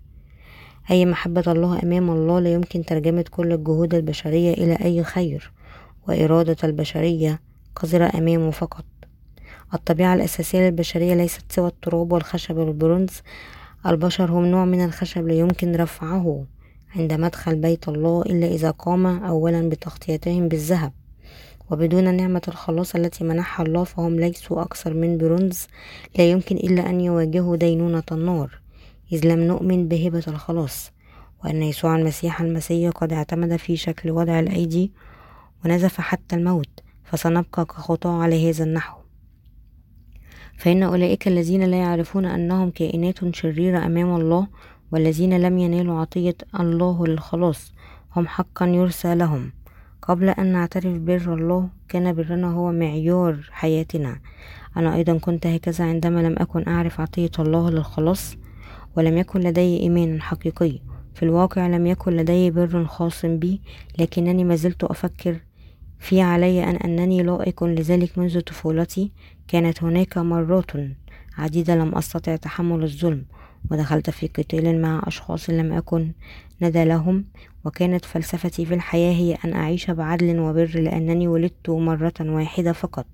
أي 0.91 1.07
محبة 1.07 1.45
الله 1.47 1.83
أمام 1.83 2.11
الله 2.11 2.41
لا 2.41 2.53
يمكن 2.53 2.85
ترجمة 2.85 3.25
كل 3.31 3.53
الجهود 3.53 3.95
البشرية 3.95 4.53
إلى 4.53 4.75
أي 4.85 5.05
خير 5.05 5.53
وإرادة 6.09 6.57
البشرية 6.65 7.41
قذرة 7.77 8.11
أمامه 8.15 8.51
فقط. 8.51 8.85
الطبيعة 9.75 10.15
الأساسية 10.15 10.61
للبشرية 10.61 11.15
ليست 11.15 11.53
سوى 11.53 11.69
التراب 11.69 12.13
والخشب 12.13 12.57
والبرونز 12.57 13.23
البشر 13.87 14.31
هم 14.31 14.47
نوع 14.47 14.65
من 14.65 14.85
الخشب 14.85 15.27
لا 15.27 15.35
يمكن 15.35 15.77
رفعه 15.77 16.45
عند 16.97 17.13
مدخل 17.13 17.57
بيت 17.57 17.89
الله 17.89 18.23
إلا 18.23 18.47
إذا 18.47 18.71
قام 18.71 19.07
أولا 19.07 19.69
بتغطيتهم 19.69 20.49
بالذهب. 20.49 20.93
وبدون 21.71 22.15
نعمة 22.15 22.43
الخلاص 22.49 22.95
التي 22.95 23.25
منحها 23.25 23.67
الله 23.67 23.85
فهم 23.85 24.21
ليسوا 24.21 24.63
أكثر 24.63 24.95
من 24.95 25.19
برونز 25.19 25.67
لا 26.19 26.31
يمكن 26.31 26.57
إلا 26.57 26.91
أن 26.91 27.01
يواجهوا 27.01 27.57
دينونة 27.57 28.03
النار. 28.13 28.61
إذ 29.13 29.27
لم 29.27 29.41
نؤمن 29.41 29.89
بهبة 29.89 30.25
الخلاص 30.29 30.93
وأن 31.45 31.63
يسوع 31.63 31.97
المسيح 31.97 32.41
المسيح 32.41 32.91
قد 32.91 33.13
اعتمد 33.13 33.57
في 33.57 33.77
شكل 33.77 34.11
وضع 34.11 34.41
الأيدي 34.41 34.93
ونزف 35.65 36.01
حتى 36.01 36.37
الموت 36.37 36.81
فسنبقى 37.05 37.65
كخطاة 37.65 38.23
على 38.23 38.51
هذا 38.51 38.65
النحو. 38.65 39.02
فإن 40.63 40.83
أولئك 40.83 41.29
الذين 41.29 41.63
لا 41.63 41.77
يعرفون 41.77 42.25
أنهم 42.25 42.71
كائنات 42.71 43.35
شريرة 43.35 43.87
أمام 43.87 44.17
الله 44.17 44.47
والذين 44.93 45.41
لم 45.41 45.59
ينالوا 45.59 46.01
عطية 46.01 46.37
الله 46.61 47.07
للخلاص 47.07 47.73
هم 48.17 48.27
حقا 48.27 48.67
يرسى 48.67 49.15
لهم. 49.15 49.53
قبل 50.03 50.29
أن 50.29 50.53
نعترف 50.53 50.99
بر 50.99 51.35
الله 51.35 51.69
كان 51.89 52.13
برنا 52.13 52.53
هو 52.53 52.73
معيار 52.73 53.49
حياتنا. 53.51 54.21
أنا 54.77 54.95
أيضا 54.95 55.19
كنت 55.19 55.47
هكذا 55.47 55.85
عندما 55.85 56.21
لم 56.21 56.35
أكن 56.39 56.69
أعرف 56.69 57.01
عطية 57.01 57.31
الله 57.39 57.71
للخلاص 57.71 58.37
ولم 58.97 59.19
يكن 59.19 59.41
لدي 59.41 59.81
إيمان 59.81 60.23
حقيقي. 60.23 60.81
في 61.15 61.23
الواقع 61.23 61.67
لم 61.67 61.87
يكن 61.87 62.13
لدي 62.13 62.51
بر 62.51 62.85
خاص 62.85 63.27
بي 63.27 63.61
لكنني 63.99 64.45
ما 64.45 64.57
زلت 64.57 64.85
أفكر 64.85 65.37
في 65.99 66.21
علي 66.21 66.65
أن 66.65 66.77
أنني 66.77 67.23
لائق 67.23 67.65
لذلك 67.65 68.19
منذ 68.19 68.41
طفولتي. 68.41 69.13
كانت 69.53 69.83
هناك 69.83 70.19
مرات 70.19 70.71
عديدة 71.39 71.75
لم 71.75 71.95
أستطع 71.95 72.37
تحمل 72.37 72.83
الظلم 72.83 73.25
ودخلت 73.71 74.11
في 74.11 74.27
قتال 74.27 74.83
مع 74.83 75.03
أشخاص 75.07 75.51
لم 75.51 75.73
أكن 75.73 76.13
ندى 76.63 76.85
لهم 76.85 77.25
وكانت 77.65 78.05
فلسفتي 78.05 78.65
في 78.67 78.75
الحياة 78.75 79.13
هي 79.13 79.37
أن 79.45 79.53
أعيش 79.53 79.91
بعدل 79.91 80.39
وبر 80.39 80.71
لأنني 80.75 81.29
ولدت 81.29 81.71
مرة 81.71 82.13
واحدة 82.21 82.73
فقط. 82.73 83.07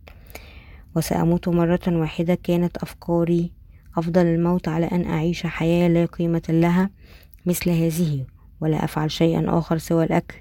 وسأموت 0.96 1.48
مرة 1.48 1.80
واحدة 1.86 2.34
كانت 2.42 2.76
أفكاري 2.76 3.52
أفضل 3.96 4.26
الموت 4.26 4.68
على 4.68 4.86
أن 4.86 5.04
أعيش 5.04 5.46
حياة 5.46 5.88
لا 5.88 6.04
قيمة 6.04 6.42
لها 6.48 6.90
مثل 7.46 7.70
هذه 7.70 8.24
ولا 8.60 8.84
أفعل 8.84 9.10
شيئا 9.10 9.58
آخر 9.58 9.78
سوى 9.78 10.04
الأكل. 10.04 10.36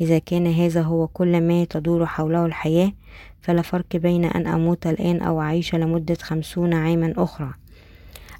إذا 0.00 0.18
كان 0.18 0.46
هذا 0.46 0.82
هو 0.82 1.06
كل 1.06 1.40
ما 1.40 1.64
تدور 1.64 2.06
حوله 2.06 2.46
الحياة 2.46 2.92
فلا 3.40 3.62
فرق 3.62 3.96
بين 3.96 4.24
أن 4.24 4.46
أموت 4.46 4.86
الآن 4.86 5.20
أو 5.20 5.40
أعيش 5.40 5.74
لمدة 5.74 6.16
خمسون 6.22 6.74
عاما 6.74 7.14
أخرى. 7.16 7.50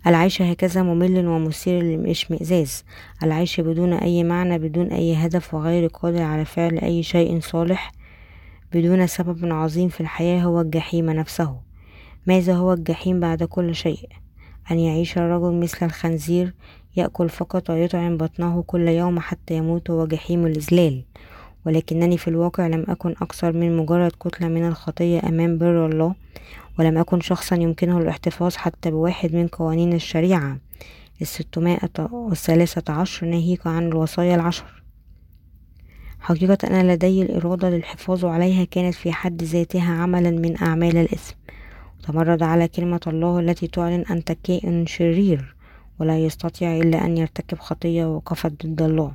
العيش 0.06 0.42
هكذا 0.42 0.82
ممل 0.82 1.26
ومثير 1.26 1.82
للإشمئزاز. 1.82 2.84
العيش 3.22 3.60
بدون 3.60 3.92
أي 3.92 4.24
معنى 4.24 4.58
بدون 4.58 4.86
أي 4.86 5.14
هدف 5.14 5.54
وغير 5.54 5.86
قادر 5.86 6.22
على 6.22 6.44
فعل 6.44 6.78
أي 6.78 7.02
شيء 7.02 7.40
صالح 7.40 7.92
بدون 8.72 9.06
سبب 9.06 9.52
عظيم 9.52 9.88
في 9.88 10.00
الحياة 10.00 10.42
هو 10.42 10.60
الجحيم 10.60 11.10
نفسه. 11.10 11.56
ماذا 12.26 12.54
هو 12.54 12.72
الجحيم 12.72 13.20
بعد 13.20 13.42
كل 13.42 13.74
شيء؟ 13.74 14.08
أن 14.70 14.78
يعيش 14.78 15.18
الرجل 15.18 15.60
مثل 15.60 15.86
الخنزير 15.86 16.54
يأكل 16.96 17.28
فقط 17.28 17.70
ويطعم 17.70 18.16
بطنه 18.16 18.62
كل 18.66 18.88
يوم 18.88 19.20
حتى 19.20 19.54
يموت 19.54 19.90
هو 19.90 20.06
جحيم 20.06 20.46
الإذلال. 20.46 21.02
ولكنني 21.66 22.18
في 22.18 22.28
الواقع 22.28 22.66
لم 22.66 22.84
أكن 22.88 23.10
أكثر 23.10 23.52
من 23.52 23.76
مجرد 23.76 24.12
كتلة 24.20 24.48
من 24.48 24.66
الخطية 24.66 25.20
أمام 25.28 25.58
بر 25.58 25.86
الله 25.86 26.14
ولم 26.78 26.98
أكن 26.98 27.20
شخصا 27.20 27.56
يمكنه 27.56 27.98
الاحتفاظ 27.98 28.56
حتى 28.56 28.90
بواحد 28.90 29.34
من 29.34 29.48
قوانين 29.48 29.92
الشريعة 29.92 30.58
الستمائة 31.22 31.90
والثلاثة 32.12 32.92
عشر 32.92 33.26
ناهيك 33.26 33.66
عن 33.66 33.86
الوصايا 33.88 34.34
العشر. 34.34 34.82
حقيقة 36.20 36.80
أن 36.80 36.88
لدي 36.88 37.22
الإرادة 37.22 37.70
للحفاظ 37.70 38.24
عليها 38.24 38.64
كانت 38.64 38.94
في 38.94 39.12
حد 39.12 39.42
ذاتها 39.42 39.92
عملا 39.92 40.30
من 40.30 40.62
أعمال 40.62 40.96
الإثم. 40.96 41.34
تمرد 42.06 42.42
على 42.42 42.68
كلمة 42.68 43.00
الله 43.06 43.40
التي 43.40 43.66
تعلن 43.66 44.04
أنت 44.10 44.32
كائن 44.32 44.86
شرير 44.86 45.56
ولا 45.98 46.18
يستطيع 46.18 46.76
إلا 46.76 47.04
أن 47.04 47.16
يرتكب 47.16 47.58
خطية 47.58 48.04
وقفت 48.04 48.66
ضد 48.66 48.82
الله. 48.82 49.12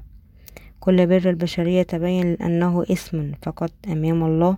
كل 0.85 1.07
بر 1.07 1.29
البشرية 1.29 1.83
تبين 1.83 2.33
أنه 2.33 2.83
إثم 2.91 3.31
فقط 3.41 3.71
أمام 3.87 4.23
الله. 4.23 4.57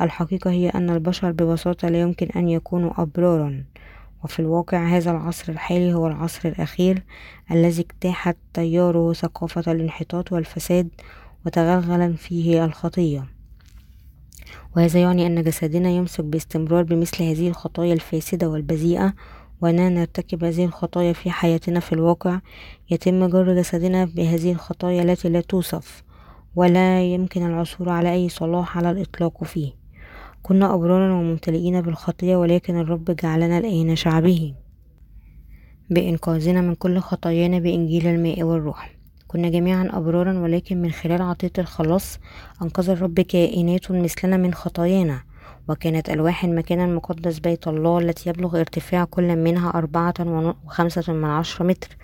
الحقيقة 0.00 0.50
هي 0.50 0.68
أن 0.68 0.90
البشر 0.90 1.32
ببساطة 1.32 1.88
لا 1.88 2.00
يمكن 2.00 2.26
أن 2.36 2.48
يكونوا 2.48 3.02
أبرارا. 3.02 3.64
وفي 4.24 4.40
الواقع 4.40 4.86
هذا 4.88 5.10
العصر 5.10 5.52
الحالي 5.52 5.94
هو 5.94 6.06
العصر 6.06 6.48
الأخير 6.48 7.02
الذي 7.50 7.82
اجتاحت 7.82 8.36
تياره 8.54 9.12
ثقافة 9.12 9.72
الانحطاط 9.72 10.32
والفساد 10.32 10.88
وتغلغل 11.46 12.16
فيه 12.16 12.64
الخطية. 12.64 13.24
وهذا 14.76 15.00
يعني 15.00 15.26
أن 15.26 15.42
جسدنا 15.42 15.90
يمسك 15.90 16.24
باستمرار 16.24 16.82
بمثل 16.82 17.22
هذه 17.22 17.48
الخطايا 17.48 17.92
الفاسدة 17.92 18.48
والبذيئة 18.48 19.14
وأننا 19.60 19.88
نرتكب 19.88 20.44
هذه 20.44 20.64
الخطايا 20.64 21.12
في 21.12 21.30
حياتنا 21.30 21.80
في 21.80 21.92
الواقع 21.92 22.40
يتم 22.90 23.26
جر 23.26 23.54
جسدنا 23.54 24.04
بهذه 24.04 24.52
الخطايا 24.52 25.02
التي 25.02 25.28
لا 25.28 25.40
توصف 25.40 26.02
ولا 26.56 27.02
يمكن 27.02 27.46
العثور 27.46 27.88
على 27.88 28.12
أي 28.12 28.28
صلاح 28.28 28.78
على 28.78 28.90
الإطلاق 28.90 29.44
فيه. 29.44 29.72
كنا 30.42 30.74
أبرارا 30.74 31.14
وممتلئين 31.14 31.80
بالخطية 31.80 32.36
ولكن 32.36 32.80
الرب 32.80 33.04
جعلنا 33.10 33.58
الآن 33.58 33.96
شعبه 33.96 34.54
بإنقاذنا 35.90 36.60
من 36.60 36.74
كل 36.74 36.98
خطايانا 36.98 37.58
بإنجيل 37.58 38.06
الماء 38.06 38.42
والروح. 38.42 38.96
كنا 39.28 39.48
جميعا 39.48 39.88
أبرارا 39.92 40.38
ولكن 40.38 40.82
من 40.82 40.90
خلال 40.90 41.22
عطية 41.22 41.52
الخلاص 41.58 42.18
أنقذ 42.62 42.90
الرب 42.90 43.20
كائنات 43.20 43.90
مثلنا 43.90 44.36
من 44.36 44.54
خطايانا. 44.54 45.22
وكانت 45.68 46.10
ألواح 46.10 46.44
المكان 46.44 46.80
المقدس 46.80 47.38
بيت 47.38 47.68
الله 47.68 47.98
التي 47.98 48.30
يبلغ 48.30 48.60
ارتفاع 48.60 49.04
كل 49.04 49.36
منها 49.36 49.70
أربعة 49.70 50.14
وخمسة 50.66 51.12
من 51.12 51.24
عشرة 51.24 51.64
متر 51.64 51.96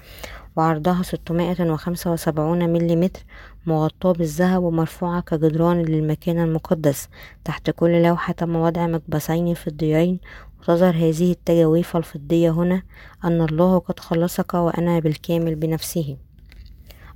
وعرضها 0.57 1.03
ستمائة 1.03 1.71
وخمسة 1.71 2.13
وسبعون 2.13 2.69
مليمتر 2.73 3.21
مغطاة 3.67 4.13
بالذهب 4.13 4.63
ومرفوعة 4.63 5.21
كجدران 5.21 5.83
للمكان 5.83 6.39
المقدس 6.39 7.09
تحت 7.45 7.71
كل 7.71 8.03
لوحة 8.03 8.33
تم 8.33 8.57
وضع 8.57 8.87
مكبسين 8.87 9.55
فضيين. 9.55 10.21
وتظهر 10.61 10.95
هذه 10.95 11.31
التجاويف 11.33 11.97
الفضية 11.97 12.51
هنا 12.51 12.83
أن 13.25 13.41
الله 13.41 13.79
قد 13.79 14.01
خلصك 14.01 14.55
وأنا 14.55 14.99
بالكامل 14.99 15.55
بنفسه. 15.55 16.17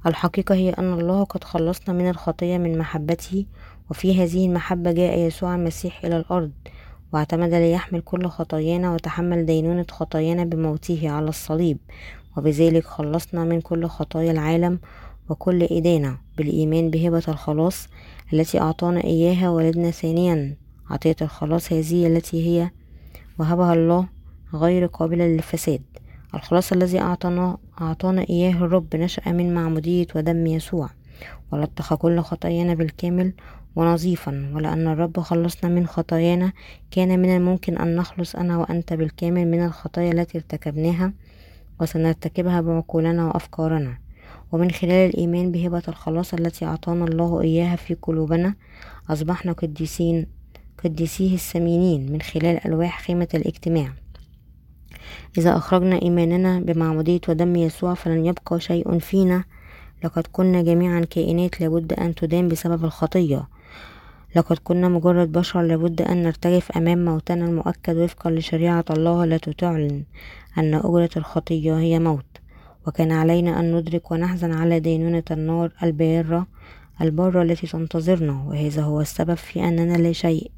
الحقيقة 0.06 0.54
هي 0.54 0.70
أن 0.70 0.92
الله 0.92 1.24
قد 1.24 1.44
خلصنا 1.44 1.94
من 1.94 2.10
الخطية 2.10 2.58
من 2.58 2.78
محبته 2.78 3.46
وفي 3.90 4.22
هذه 4.22 4.46
المحبة 4.46 4.92
جاء 4.92 5.18
يسوع 5.18 5.54
المسيح 5.54 6.04
إلى 6.04 6.16
الأرض 6.16 6.50
واعتمد 7.12 7.54
ليحمل 7.54 8.00
كل 8.00 8.26
خطايانا 8.26 8.94
وتحمل 8.94 9.46
دينونة 9.46 9.86
خطايانا 9.90 10.44
بموته 10.44 11.10
على 11.10 11.28
الصليب 11.28 11.78
وبذلك 12.36 12.84
خلصنا 12.84 13.44
من 13.44 13.60
كل 13.60 13.86
خطايا 13.86 14.32
العالم 14.32 14.78
وكل 15.28 15.62
إدانة 15.62 16.18
بالإيمان 16.38 16.90
بهبة 16.90 17.22
الخلاص 17.28 17.88
التي 18.32 18.60
أعطانا 18.60 19.04
إياها 19.04 19.50
والدنا 19.50 19.90
ثانيا. 19.90 20.56
عطية 20.90 21.16
الخلاص 21.22 21.72
هذه 21.72 22.06
التي 22.06 22.46
هي 22.46 22.70
وهبها 23.38 23.74
الله 23.74 24.08
غير 24.54 24.86
قابلة 24.86 25.26
للفساد. 25.26 25.82
الخلاص 26.34 26.72
الذي 26.72 27.00
أعطانا, 27.00 27.58
أعطانا 27.80 28.26
إياه 28.30 28.52
الرب 28.52 28.96
نشأ 28.96 29.32
من 29.32 29.54
معمودية 29.54 30.06
ودم 30.14 30.46
يسوع 30.46 30.90
ولطخ 31.52 31.94
كل 31.94 32.20
خطايانا 32.20 32.74
بالكامل 32.74 33.32
ونظيفا 33.76 34.50
ولأن 34.54 34.86
الرب 34.86 35.20
خلصنا 35.20 35.70
من 35.70 35.86
خطايانا 35.86 36.52
كان 36.90 37.18
من 37.18 37.36
الممكن 37.36 37.78
أن 37.78 37.96
نخلص 37.96 38.36
أنا 38.36 38.58
وأنت 38.58 38.92
بالكامل 38.92 39.46
من 39.46 39.64
الخطايا 39.64 40.12
التي 40.12 40.38
ارتكبناها 40.38 41.12
وسنرتكبها 41.80 42.60
بعقولنا 42.60 43.26
وأفكارنا. 43.26 43.98
ومن 44.52 44.70
خلال 44.70 45.10
الإيمان 45.10 45.52
بهبة 45.52 45.82
الخلاص 45.88 46.34
التي 46.34 46.64
أعطانا 46.64 47.04
الله 47.04 47.40
إياها 47.40 47.76
في 47.76 47.94
قلوبنا 48.02 48.54
أصبحنا 49.10 49.52
قديسين 49.52 50.26
قديسيه 50.84 51.34
السمينين 51.34 52.12
من 52.12 52.22
خلال 52.22 52.66
ألواح 52.66 53.02
خيمة 53.02 53.28
الاجتماع. 53.34 53.92
إذا 55.38 55.56
أخرجنا 55.56 56.02
إيماننا 56.02 56.60
بمعمودية 56.60 57.20
ودم 57.28 57.56
يسوع 57.56 57.94
فلن 57.94 58.26
يبقى 58.26 58.60
شيء 58.60 58.98
فينا. 58.98 59.44
لقد 60.04 60.26
كنا 60.32 60.62
جميعا 60.62 61.00
كائنات 61.00 61.60
لابد 61.60 61.92
أن 61.92 62.14
تدان 62.14 62.48
بسبب 62.48 62.84
الخطية. 62.84 63.48
لقد 64.36 64.58
كنا 64.64 64.88
مجرد 64.88 65.32
بشر 65.32 65.62
لابد 65.62 66.02
أن 66.02 66.22
نرتجف 66.22 66.72
أمام 66.72 67.04
موتنا 67.04 67.44
المؤكد 67.44 67.96
وفقا 67.96 68.30
لشريعة 68.30 68.84
الله 68.90 69.24
التي 69.24 69.52
تعلن 69.52 70.04
أن 70.58 70.74
أجرة 70.74 71.10
الخطية 71.16 71.78
هي 71.78 71.98
موت. 71.98 72.24
وكان 72.86 73.12
علينا 73.12 73.60
أن 73.60 73.76
ندرك 73.76 74.10
ونحزن 74.10 74.52
على 74.52 74.80
دينونة 74.80 75.22
النار 75.30 75.72
البارة 75.82 76.46
البارة 77.00 77.42
التي 77.42 77.66
تنتظرنا 77.66 78.44
وهذا 78.46 78.82
هو 78.82 79.00
السبب 79.00 79.34
في 79.34 79.68
أننا 79.68 79.96
لا 79.96 80.12
شيء. 80.12 80.50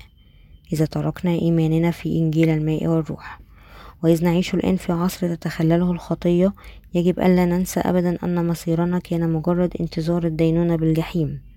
إذا 0.72 0.84
تركنا 0.84 1.30
إيماننا 1.30 1.90
في 1.90 2.18
إنجيل 2.18 2.48
الماء 2.48 2.86
والروح 2.86 3.40
وإذ 4.02 4.24
نعيش 4.24 4.54
الآن 4.54 4.76
في 4.76 4.92
عصر 4.92 5.34
تتخلله 5.34 5.92
الخطية 5.92 6.52
يجب 6.94 7.20
ألا 7.20 7.44
ننسى 7.44 7.80
أبدا 7.80 8.18
أن 8.24 8.46
مصيرنا 8.48 8.98
كان 8.98 9.32
مجرد 9.32 9.74
انتظار 9.80 10.24
الدينونة 10.24 10.76
بالجحيم. 10.76 11.51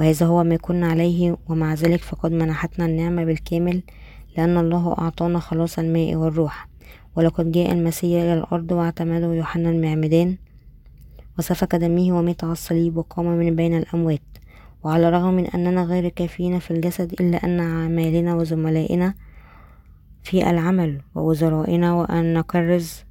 وهذا 0.00 0.26
هو 0.26 0.44
ما 0.44 0.56
كنا 0.56 0.90
عليه 0.90 1.36
ومع 1.48 1.74
ذلك 1.74 2.00
فقد 2.00 2.32
منحتنا 2.32 2.86
النعمة 2.86 3.24
بالكامل 3.24 3.82
لأن 4.36 4.58
الله 4.58 4.94
أعطانا 4.98 5.38
خلاص 5.38 5.78
الماء 5.78 6.14
والروح. 6.14 6.68
ولقد 7.16 7.52
جاء 7.52 7.72
المسيح 7.72 8.22
إلى 8.22 8.34
الأرض 8.34 8.72
واعتمده 8.72 9.34
يوحنا 9.34 9.70
المعمدان 9.70 10.36
وسفك 11.38 11.74
دمه 11.74 12.18
ومات 12.18 12.44
على 12.44 12.52
الصليب 12.52 12.96
وقام 12.96 13.26
من 13.26 13.56
بين 13.56 13.76
الأموات. 13.76 14.22
وعلى 14.84 15.08
الرغم 15.08 15.34
من 15.34 15.46
أننا 15.46 15.84
غير 15.84 16.08
كافيين 16.08 16.58
في 16.58 16.70
الجسد 16.70 17.12
إلا 17.12 17.44
أن 17.44 17.60
أعمالنا 17.60 18.34
وزملائنا 18.34 19.14
في 20.22 20.50
العمل 20.50 21.00
ووزرائنا 21.14 21.92
وأن 21.92 22.34
نكرز 22.34 23.04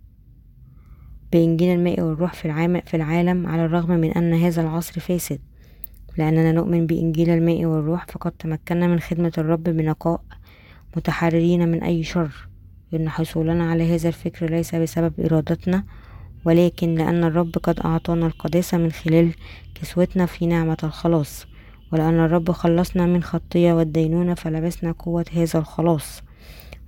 بإنجيل 1.31 1.79
الماء 1.79 2.01
والروح 2.01 2.33
في, 2.33 2.93
العالم 2.93 3.47
على 3.47 3.65
الرغم 3.65 3.91
من 3.91 4.11
أن 4.11 4.33
هذا 4.33 4.61
العصر 4.61 5.01
فاسد. 5.01 5.39
لأننا 6.17 6.51
نؤمن 6.51 6.87
بإنجيل 6.87 7.29
الماء 7.29 7.65
والروح 7.65 8.05
فقد 8.05 8.31
تمكنا 8.31 8.87
من 8.87 8.99
خدمة 8.99 9.31
الرب 9.37 9.63
بنقاء 9.63 10.21
متحررين 10.97 11.67
من 11.67 11.83
أي 11.83 12.03
شر. 12.03 12.49
إن 12.93 13.09
حصولنا 13.09 13.71
على 13.71 13.95
هذا 13.95 14.07
الفكر 14.07 14.49
ليس 14.49 14.75
بسبب 14.75 15.13
إرادتنا 15.19 15.83
ولكن 16.45 16.95
لأن 16.95 17.23
الرب 17.23 17.51
قد 17.63 17.79
أعطانا 17.79 18.27
القداسة 18.27 18.77
من 18.77 18.91
خلال 18.91 19.33
كسوتنا 19.75 20.25
في 20.25 20.47
نعمة 20.47 20.77
الخلاص. 20.83 21.45
ولأن 21.93 22.19
الرب 22.19 22.51
خلصنا 22.51 23.05
من 23.05 23.23
خطية 23.23 23.73
والدينونة 23.73 24.33
فلبسنا 24.33 24.91
قوة 24.91 25.25
هذا 25.33 25.59
الخلاص. 25.59 26.21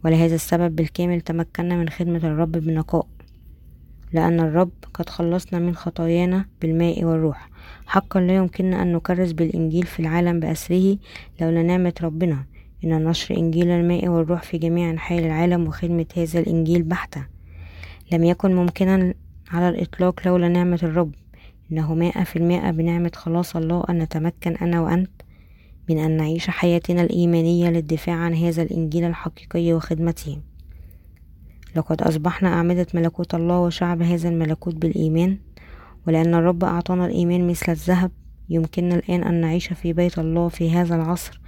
ولهذا 0.05 0.36
السبب 0.36 0.75
بالكامل 0.75 1.21
تمكنا 1.21 1.75
من 1.75 1.89
خدمة 1.89 2.17
الرب 2.17 2.51
بنقاء. 2.51 3.07
لأن 4.13 4.39
الرب 4.39 4.71
قد 4.93 5.10
خلصنا 5.10 5.60
من 5.60 5.75
خطايانا 5.75 6.45
بالماء 6.62 7.03
والروح. 7.03 7.51
حقا 7.86 8.19
لا 8.19 8.36
يمكننا 8.36 8.81
أن 8.81 8.93
نكرس 8.93 9.31
بالإنجيل 9.31 9.86
في 9.86 9.99
العالم 9.99 10.39
بأسره 10.39 10.97
لولا 11.41 11.63
نعمة 11.63 11.93
ربنا. 12.01 12.45
إن 12.84 13.03
نشر 13.03 13.38
إنجيل 13.38 13.69
الماء 13.69 14.07
والروح 14.07 14.43
في 14.43 14.57
جميع 14.57 14.89
أنحاء 14.89 15.19
العالم 15.19 15.67
وخدمة 15.67 16.05
هذا 16.17 16.39
الإنجيل 16.39 16.84
بحتة. 16.84 17.25
لم 18.12 18.23
يكن 18.23 18.55
ممكنا 18.55 19.13
على 19.51 19.69
الإطلاق 19.69 20.27
لولا 20.27 20.47
نعمة 20.47 20.79
الرب. 20.84 21.12
إنه 21.71 21.93
مائة 21.93 22.23
في 22.23 22.36
المائة 22.36 22.71
بنعمة 22.71 23.12
خلاص 23.15 23.55
الله 23.55 23.84
أن 23.89 23.99
نتمكن 23.99 24.55
أنا 24.55 24.81
وأنت 24.81 25.12
من 25.89 25.97
أن 25.97 26.17
نعيش 26.17 26.49
حياتنا 26.49 27.01
الإيمانية 27.01 27.69
للدفاع 27.69 28.15
عن 28.15 28.34
هذا 28.34 28.62
الإنجيل 28.62 29.03
الحقيقي 29.03 29.73
وخدمته. 29.73 30.38
لقد 31.75 32.01
أصبحنا 32.01 32.49
أعمدة 32.49 32.88
ملكوت 32.93 33.36
الله 33.36 33.60
وشعب 33.60 34.01
هذا 34.01 34.29
الملكوت 34.29 34.75
بالإيمان. 34.75 35.38
ولأن 36.08 36.34
الرب 36.34 36.64
أعطانا 36.64 37.06
الإيمان 37.06 37.48
مثل 37.48 37.72
الذهب 37.72 38.12
يمكننا 38.50 38.96
الآن 38.96 39.24
أن 39.24 39.42
نعيش 39.42 39.74
في 39.74 39.94
بيت 39.94 40.20
الله 40.20 40.48
في 40.48 40.72
هذا 40.72 40.96
العصر 40.96 41.42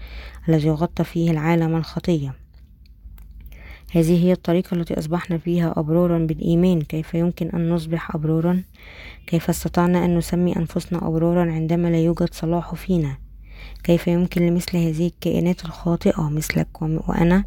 الذي 0.50 0.68
يغطى 0.68 1.04
فيه 1.04 1.32
العالم 1.32 1.76
الخطية. 1.76 2.34
هذه 3.92 4.26
هي 4.26 4.32
الطريقة 4.32 4.76
التي 4.76 5.00
أصبحنا 5.00 5.38
فيها 5.38 5.74
أبرارا 5.78 6.20
بالإيمان. 6.20 6.82
كيف 6.82 7.14
يمكن 7.14 7.50
أن 7.50 7.70
نصبح 7.70 8.16
أبرارا؟ 8.16 8.64
كيف 9.28 9.50
استطعنا 9.50 10.06
أن 10.06 10.18
نسمي 10.18 10.56
أنفسنا 10.56 11.08
أبرارا 11.08 11.52
عندما 11.52 11.88
لا 11.88 12.00
يوجد 12.00 12.34
صلاح 12.34 12.76
فينا؟ 12.76 13.18
كيف 13.84 14.08
يمكن 14.08 14.48
لمثل 14.48 14.78
هذه 14.78 15.08
الكائنات 15.08 15.66
الخاطئة 15.66 16.30
مثلك 16.30 16.82
وأنا 16.82 17.44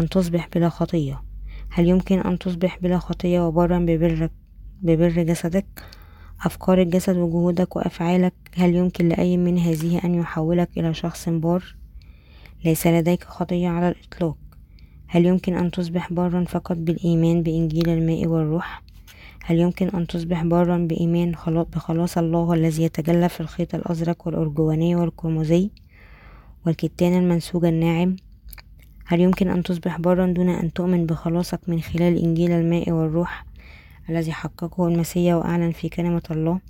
أن 0.00 0.08
تصبح 0.08 0.48
بلا 0.54 0.68
خطية؟ 0.68 1.22
هل 1.70 1.88
يمكن 1.88 2.18
أن 2.18 2.38
تصبح 2.38 2.78
بلا 2.78 2.98
خطية 2.98 3.40
وبرا 3.40 3.78
ببرك 3.78 4.30
ببر 4.82 5.22
جسدك؟ 5.22 5.66
أفكار 6.44 6.82
الجسد 6.82 7.16
وجهودك 7.16 7.76
وأفعالك 7.76 8.32
هل 8.56 8.74
يمكن 8.74 9.08
لأي 9.08 9.36
من 9.36 9.58
هذه 9.58 10.00
أن 10.04 10.14
يحولك 10.14 10.68
إلى 10.76 10.94
شخص 10.94 11.28
بار؟ 11.28 11.76
ليس 12.64 12.86
لديك 12.86 13.24
خطية 13.24 13.68
على 13.68 13.88
الإطلاق. 13.88 14.36
هل 15.06 15.26
يمكن 15.26 15.54
أن 15.54 15.70
تصبح 15.70 16.12
بارا 16.12 16.44
فقط 16.44 16.76
بالإيمان 16.76 17.42
بإنجيل 17.42 17.88
الماء 17.88 18.26
والروح؟ 18.26 18.82
هل 19.44 19.58
يمكن 19.58 19.88
أن 19.88 20.06
تصبح 20.06 20.42
بارا 20.44 20.78
بإيمان 20.78 21.34
بخلاص 21.46 22.18
الله 22.18 22.54
الذي 22.54 22.82
يتجلى 22.82 23.28
في 23.28 23.40
الخيط 23.40 23.74
الأزرق 23.74 24.26
والأرجواني 24.26 24.96
والقرمزي 24.96 25.70
والكتان 26.66 27.18
المنسوج 27.18 27.64
الناعم؟ 27.64 28.16
هل 29.06 29.20
يمكن 29.20 29.48
أن 29.48 29.62
تصبح 29.62 30.00
بارا 30.00 30.26
دون 30.26 30.48
أن 30.48 30.72
تؤمن 30.72 31.06
بخلاصك 31.06 31.60
من 31.68 31.80
خلال 31.80 32.18
إنجيل 32.18 32.52
الماء 32.52 32.90
والروح؟ 32.90 33.44
الذي 34.10 34.32
حققه 34.32 34.88
المسيح 34.88 35.34
وأعلن 35.34 35.70
في 35.70 35.88
كلمة 35.88 36.22
الله. 36.30 36.60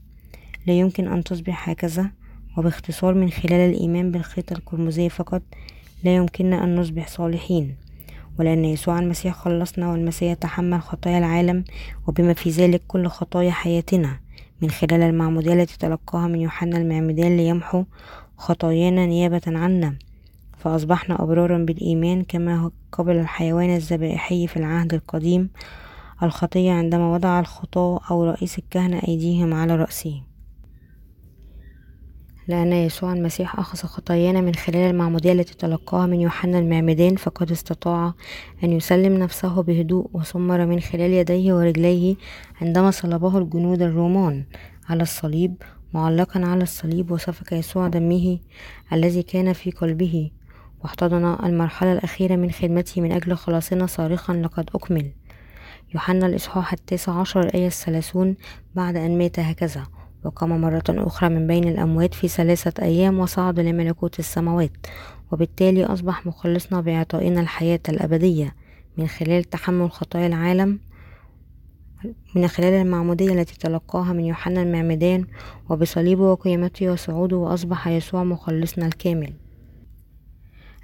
لا 0.67 0.73
يمكن 0.73 1.09
أن 1.09 1.25
تصبح 1.25 1.69
هكذا 1.69 2.11
وباختصار 2.57 3.15
من 3.15 3.31
خلال 3.31 3.71
الإيمان 3.71 4.11
بالخيط 4.11 4.53
القرمزي 4.53 5.09
فقط 5.09 5.43
لا 6.05 6.17
يمكننا 6.17 6.65
أن 6.65 6.77
نصبح 6.77 7.09
صالحين. 7.09 7.77
ولأن 8.39 8.65
يسوع 8.65 8.99
المسيح 8.99 9.35
خلصنا 9.35 9.91
والمسيح 9.93 10.35
تحمل 10.35 10.81
خطايا 10.81 11.19
العالم 11.19 11.65
وبما 12.07 12.33
في 12.33 12.51
ذلك 12.51 12.83
كل 12.89 13.07
خطايا 13.07 13.51
حياتنا. 13.51 14.19
من 14.63 14.71
خلال 14.71 15.03
المعمودية 15.03 15.53
التي 15.53 15.79
تلقاها 15.79 16.29
من 16.29 16.41
يوحنا 16.41 16.77
المعمدان 16.79 17.37
ليمحو 17.37 17.85
خطايانا 18.37 19.07
نيابة 19.07 19.43
عنا. 19.47 19.97
فأصبحنا 20.59 21.23
أبرارا 21.23 21.59
بالإيمان 21.59 22.25
كما 22.25 22.71
قبل 22.93 23.17
الحيوان 23.17 23.77
الذبائحي 23.77 24.47
في 24.47 24.57
العهد 24.57 24.95
القديم. 24.95 25.51
الخطية 26.23 26.73
عندما 26.73 27.13
وضع 27.13 27.41
الخطاة 27.41 28.01
أو 28.11 28.25
رئيس 28.25 28.59
الكهنة 28.59 29.01
أيديهم 29.09 29.55
على 29.55 29.77
رأسه. 29.77 30.23
لأن 32.49 32.73
يسوع 32.73 33.13
المسيح 33.13 33.59
أخذ 33.59 33.79
خطايانا 33.79 34.41
من 34.41 34.55
خلال 34.55 34.91
المعمودية 34.91 35.33
التي 35.33 35.55
تلقاها 35.55 36.07
من 36.07 36.21
يوحنا 36.21 36.59
المعمدان 36.59 37.17
فقد 37.17 37.51
استطاع 37.51 38.15
أن 38.65 38.73
يسلم 38.73 39.19
نفسه 39.19 39.63
بهدوء 39.63 40.11
وسمر 40.13 40.67
من 40.67 40.81
خلال 40.81 41.11
يديه 41.11 41.55
ورجليه 41.55 42.17
عندما 42.61 42.91
صلبه 42.91 43.39
الجنود 43.39 43.83
الرومان 43.83 44.45
على 44.89 45.03
الصليب 45.03 45.63
معلقا 45.95 46.45
على 46.45 46.63
الصليب 46.63 47.11
وسفك 47.11 47.53
يسوع 47.53 47.89
دمه 47.89 48.39
الذي 48.93 49.23
كان 49.23 49.53
في 49.53 49.71
قلبه. 49.71 50.31
واحتضن 50.85 51.37
المرحلة 51.45 51.93
الأخيرة 51.93 52.37
من 52.37 52.51
خدمته 52.51 53.01
من 53.01 53.13
أجل 53.13 53.37
خلاصنا 53.37 53.87
صارخا 53.87 54.33
لقد 54.35 54.71
أكمل 54.75 55.13
يوحنا 55.95 56.27
الإصحاح 56.27 56.73
التاسع 56.73 57.13
عشر 57.13 57.41
الآية 57.41 57.67
الثلاثون 57.67 58.37
بعد 58.75 58.97
أن 58.97 59.19
مات 59.19 59.39
هكذا 59.39 59.87
وقام 60.25 60.61
مرة 60.61 60.85
أخرى 60.89 61.29
من 61.29 61.47
بين 61.47 61.69
الأموات 61.69 62.15
في 62.15 62.29
ثلاثة 62.29 62.83
أيام 62.83 63.19
وصعد 63.19 63.61
لملكوت 63.61 64.19
السماوات 64.19 64.73
وبالتالي 65.33 65.85
أصبح 65.85 66.27
مخلصنا 66.27 66.81
بإعطائنا 66.81 67.41
الحياة 67.41 67.81
الأبدية 67.89 68.55
من 68.99 69.07
خلال 69.07 69.45
تحمل 69.45 69.91
خطايا 69.91 70.27
العالم 70.27 70.79
من 72.35 72.49
خلال 72.49 72.73
المعمودية 72.73 73.33
التي 73.33 73.59
تلقاها 73.59 74.13
من 74.13 74.25
يوحنا 74.25 74.63
المعمدان 74.63 75.25
وبصليبه 75.71 76.23
وقيامته 76.33 76.93
وصعوده 76.93 77.37
وأصبح 77.37 77.89
يسوع 77.89 78.25
مخلصنا 78.25 78.87
الكامل. 78.87 79.33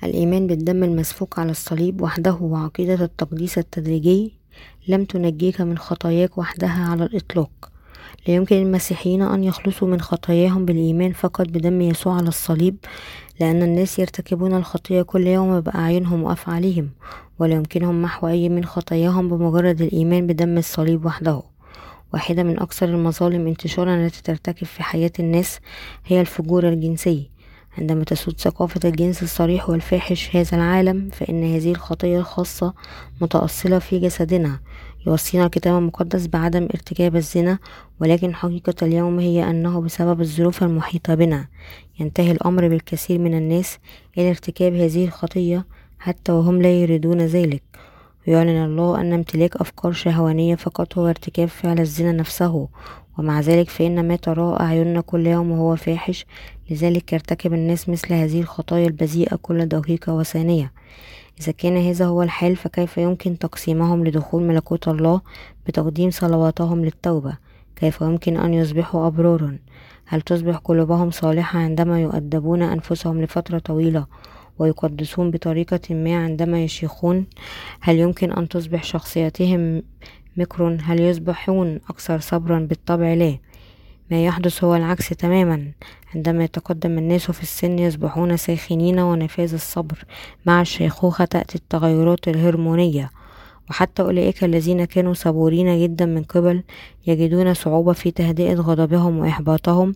الإيمان 0.05 0.46
بالدم 0.46 0.85
المسفوك 0.85 1.38
على 1.38 1.51
الصليب 1.51 2.03
وحده 2.03 2.35
وعقيدة 2.35 3.05
التقديس 3.05 3.59
التدريجي 3.59 4.39
لم 4.88 5.05
تنجيك 5.05 5.61
من 5.61 5.79
خطاياك 5.79 6.38
وحدها 6.38 6.87
على 6.90 7.05
الإطلاق. 7.05 7.51
لا 8.29 8.35
يمكن 8.35 8.57
المسيحيين 8.57 9.23
أن 9.23 9.44
يخلصوا 9.44 9.88
من 9.88 10.01
خطاياهم 10.01 10.64
بالإيمان 10.64 11.12
فقط 11.12 11.49
بدم 11.49 11.81
يسوع 11.81 12.14
على 12.16 12.29
الصليب 12.29 12.77
لأن 13.40 13.62
الناس 13.62 13.99
يرتكبون 13.99 14.55
الخطية 14.55 15.03
كل 15.03 15.27
يوم 15.27 15.61
بأعينهم 15.61 16.23
وأفعالهم 16.23 16.90
ولا 17.38 17.55
يمكنهم 17.55 18.03
محو 18.03 18.29
أي 18.29 18.49
من 18.49 18.64
خطاياهم 18.64 19.29
بمجرد 19.29 19.83
الإيمان 19.83 20.27
بدم 20.27 20.59
الصليب 20.59 21.05
وحده. 21.05 21.42
واحدة 22.12 22.42
من 22.42 22.61
أكثر 22.61 22.88
المظالم 22.88 23.46
انتشارا 23.46 23.94
التي 23.94 24.23
ترتكب 24.23 24.66
في 24.66 24.83
حياة 24.83 25.12
الناس 25.18 25.61
هي 26.07 26.20
الفجور 26.20 26.68
الجنسي 26.68 27.31
عندما 27.78 28.04
تسود 28.04 28.40
ثقافة 28.40 28.80
الجنس 28.88 29.22
الصريح 29.22 29.70
والفاحش 29.70 30.37
هذا 30.37 30.56
العالم 30.56 31.11
فإن 31.12 31.54
هذه 31.54 31.70
الخطية 31.70 32.18
الخاصة 32.18 32.74
متأصلة 33.20 33.78
في 33.78 33.98
جسدنا. 33.98 34.61
يوصينا 35.06 35.46
الكتاب 35.46 35.78
المقدس 35.78 36.26
بعدم 36.26 36.62
ارتكاب 36.62 37.16
الزنا 37.16 37.59
ولكن 38.00 38.35
حقيقة 38.35 38.74
اليوم 38.83 39.18
هي 39.18 39.50
أنه 39.50 39.80
بسبب 39.80 40.20
الظروف 40.20 40.62
المحيطة 40.62 41.14
بنا. 41.14 41.48
ينتهي 42.00 42.30
الأمر 42.30 42.68
بالكثير 42.68 43.18
من 43.18 43.35
الناس 43.35 43.78
إلى 44.18 44.28
ارتكاب 44.30 44.74
هذه 44.74 45.04
الخطية 45.04 45.66
حتى 45.98 46.33
وهم 46.33 46.62
لا 46.62 46.72
يريدون 46.80 47.20
ذلك. 47.20 47.62
ويعلن 48.28 48.64
الله 48.64 49.00
أن 49.00 49.12
امتلاك 49.12 49.56
أفكار 49.56 49.92
شهوانية 49.92 50.54
فقط 50.54 50.98
هو 50.98 51.06
ارتكاب 51.09 51.48
فعل 51.48 51.80
الزنا 51.80 52.12
نفسه. 52.12 52.68
ومع 53.18 53.40
ذلك 53.40 53.70
فإن 53.70 54.09
ما 54.09 54.16
تراه 54.16 54.61
أعيننا 54.61 55.01
كل 55.01 55.27
يوم 55.27 55.51
وهو 55.51 55.77
فاحش 55.77 56.27
لذلك 56.70 57.12
يرتكب 57.12 57.53
الناس 57.53 57.88
مثل 57.88 58.12
هذه 58.14 58.40
الخطايا 58.40 58.87
البذيئة 58.87 59.37
كل 59.37 59.66
دقيقة 59.66 60.14
وثانية. 60.14 60.73
إذا 61.40 61.53
كان 61.53 61.77
هذا 61.77 62.07
هو 62.07 62.23
الحال 62.23 62.57
فكيف 62.57 62.99
يمكن 62.99 63.38
تقسيمهم 63.38 64.07
لدخول 64.07 64.42
ملكوت 64.42 64.88
الله 64.88 65.20
بتقديم 65.66 66.11
صلواتهم 66.11 66.85
للتوبة؟ 66.85 67.37
كيف 67.77 68.01
يمكن 68.01 68.37
أن 68.37 68.55
يصبحوا 68.55 69.07
أبرارا 69.07 69.59
هل 70.07 70.20
تصبح 70.20 70.57
قلوبهم 70.57 71.11
صالحة 71.11 71.59
عندما 71.59 72.01
يؤدبون 72.01 72.62
أنفسهم 72.62 73.23
لفترة 73.23 73.59
طويلة 73.59 74.07
ويقدسون 74.59 75.31
بطريقة 75.31 75.94
ما 75.94 76.25
عندما 76.25 76.64
يشيخون؟ 76.64 77.27
هل 77.81 77.99
يمكن 77.99 78.33
أن 78.33 78.49
تصبح 78.49 78.85
شخصيتهم 78.85 79.83
مكر 80.37 80.79
هل 80.83 81.01
يصبحون 81.01 81.81
أكثر 81.90 82.19
صبرا 82.19 82.59
بالطبع؟ 82.59 83.14
لا. 83.14 83.38
ما 84.11 84.25
يحدث 84.25 84.64
هو 84.64 84.75
العكس 84.77 85.09
تماما. 85.09 85.73
عندما 86.14 86.45
يتقدم 86.45 86.99
الناس 86.99 87.31
في 87.31 87.43
السن 87.43 87.79
يصبحون 87.79 88.37
ساخنين 88.37 88.99
ونفاذ 88.99 89.55
الصبر 89.55 90.05
مع 90.47 90.61
الشيخوخة 90.61 91.25
تأتي 91.25 91.55
التغيرات 91.55 92.29
الهرمونية. 92.29 93.11
وحتى 93.71 94.03
أولئك 94.03 94.45
الذين 94.45 94.85
كانوا 94.85 95.14
صبورين 95.14 95.83
جدا 95.83 96.07
من 96.07 96.23
قبل 96.23 96.62
يجدون 97.07 97.55
صعوبة 97.55 97.93
في 97.93 98.11
تهدئة 98.11 98.55
غضبهم 98.55 99.19
وإحباطهم 99.19 99.95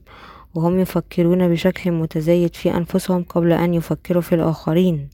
وهم 0.55 0.79
يفكرون 0.79 1.49
بشكل 1.49 1.93
متزايد 1.93 2.55
في 2.55 2.77
أنفسهم 2.77 3.23
قبل 3.23 3.53
أن 3.53 3.75
يفكروا 3.75 4.23
في 4.23 4.35
الآخرين. 4.35 5.09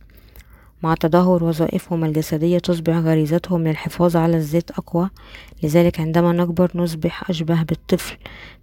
مع 0.82 0.94
تدهور 0.94 1.44
وظائفهم 1.44 2.04
الجسدية 2.04 2.58
تصبح 2.58 2.96
غريزتهم 2.96 3.68
للحفاظ 3.68 4.16
على 4.16 4.36
الذات 4.36 4.70
أقوى. 4.70 5.10
لذلك 5.62 6.00
عندما 6.00 6.32
نكبر 6.32 6.70
نصبح 6.74 7.30
أشبه 7.30 7.62
بالطفل 7.62 8.16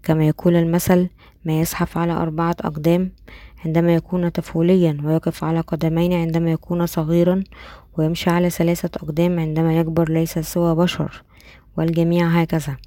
كما 0.03 0.27
يقول 0.27 0.55
المثل 0.55 1.09
ما 1.45 1.61
يزحف 1.61 1.97
على 1.97 2.13
أربعة 2.13 2.55
أقدام 2.61 3.11
عندما 3.65 3.95
يكون 3.95 4.29
طفوليا 4.29 4.97
ويقف 5.03 5.43
على 5.43 5.59
قدمين 5.59 6.13
عندما 6.13 6.51
يكون 6.51 6.85
صغيرا 6.85 7.43
ويمشي 7.97 8.29
على 8.29 8.49
ثلاثة 8.49 8.89
أقدام 8.95 9.39
عندما 9.39 9.77
يكبر 9.79 10.09
ليس 10.09 10.39
سوى 10.39 10.75
بشر 10.75 11.23
والجميع 11.77 12.27
هكذا. 12.27 12.77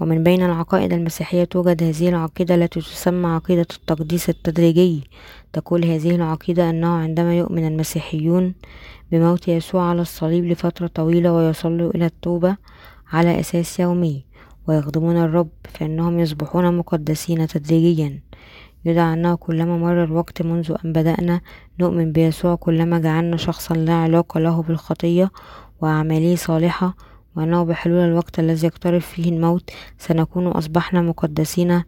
ومن 0.00 0.22
بين 0.22 0.42
العقائد 0.42 0.92
المسيحية 0.92 1.44
توجد 1.44 1.82
هذه 1.82 2.08
العقيدة 2.08 2.54
التي 2.54 2.80
تسمى 2.80 3.26
عقيدة 3.28 3.66
التقديس 3.76 4.28
التدريجي. 4.28 5.04
تقول 5.52 5.84
هذه 5.84 6.14
العقيدة 6.14 6.70
أنه 6.70 6.88
عندما 6.88 7.38
يؤمن 7.38 7.66
المسيحيون 7.66 8.54
بموت 9.12 9.48
يسوع 9.48 9.82
على 9.82 10.02
الصليب 10.02 10.44
لفترة 10.44 10.86
طويلة 10.86 11.32
ويصلوا 11.32 11.90
إلى 11.90 12.06
التوبة 12.06 12.56
على 13.12 13.40
أساس 13.40 13.80
يومي 13.80 14.24
ويخدمون 14.68 15.16
الرب 15.16 15.48
فإنهم 15.64 16.18
يصبحون 16.18 16.76
مقدسين 16.76 17.46
تدريجيا. 17.46 18.20
يدعى 18.84 19.12
أنه 19.14 19.34
كلما 19.34 19.78
مر 19.78 20.04
الوقت 20.04 20.42
منذ 20.42 20.74
أن 20.84 20.92
بدأنا 20.92 21.40
نؤمن 21.80 22.12
بيسوع 22.12 22.54
كلما 22.54 22.98
جعلنا 22.98 23.36
شخصا 23.36 23.74
لا 23.74 23.92
علاقة 23.94 24.40
له 24.40 24.62
بالخطية 24.62 25.30
وأعماله 25.80 26.36
صالحة 26.36 26.96
وأنه 27.36 27.62
بحلول 27.62 27.98
الوقت 27.98 28.38
الذي 28.38 28.66
يقترب 28.66 29.00
فيه 29.00 29.30
الموت 29.30 29.70
سنكون 29.98 30.46
أصبحنا 30.46 31.02
مقدسين 31.02 31.82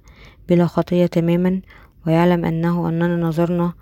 بلا 0.48 0.66
خطية 0.66 1.06
تماما 1.06 1.60
ويعلم 2.06 2.44
أنه 2.44 2.88
أننا 2.88 3.16
نظرنا 3.16 3.72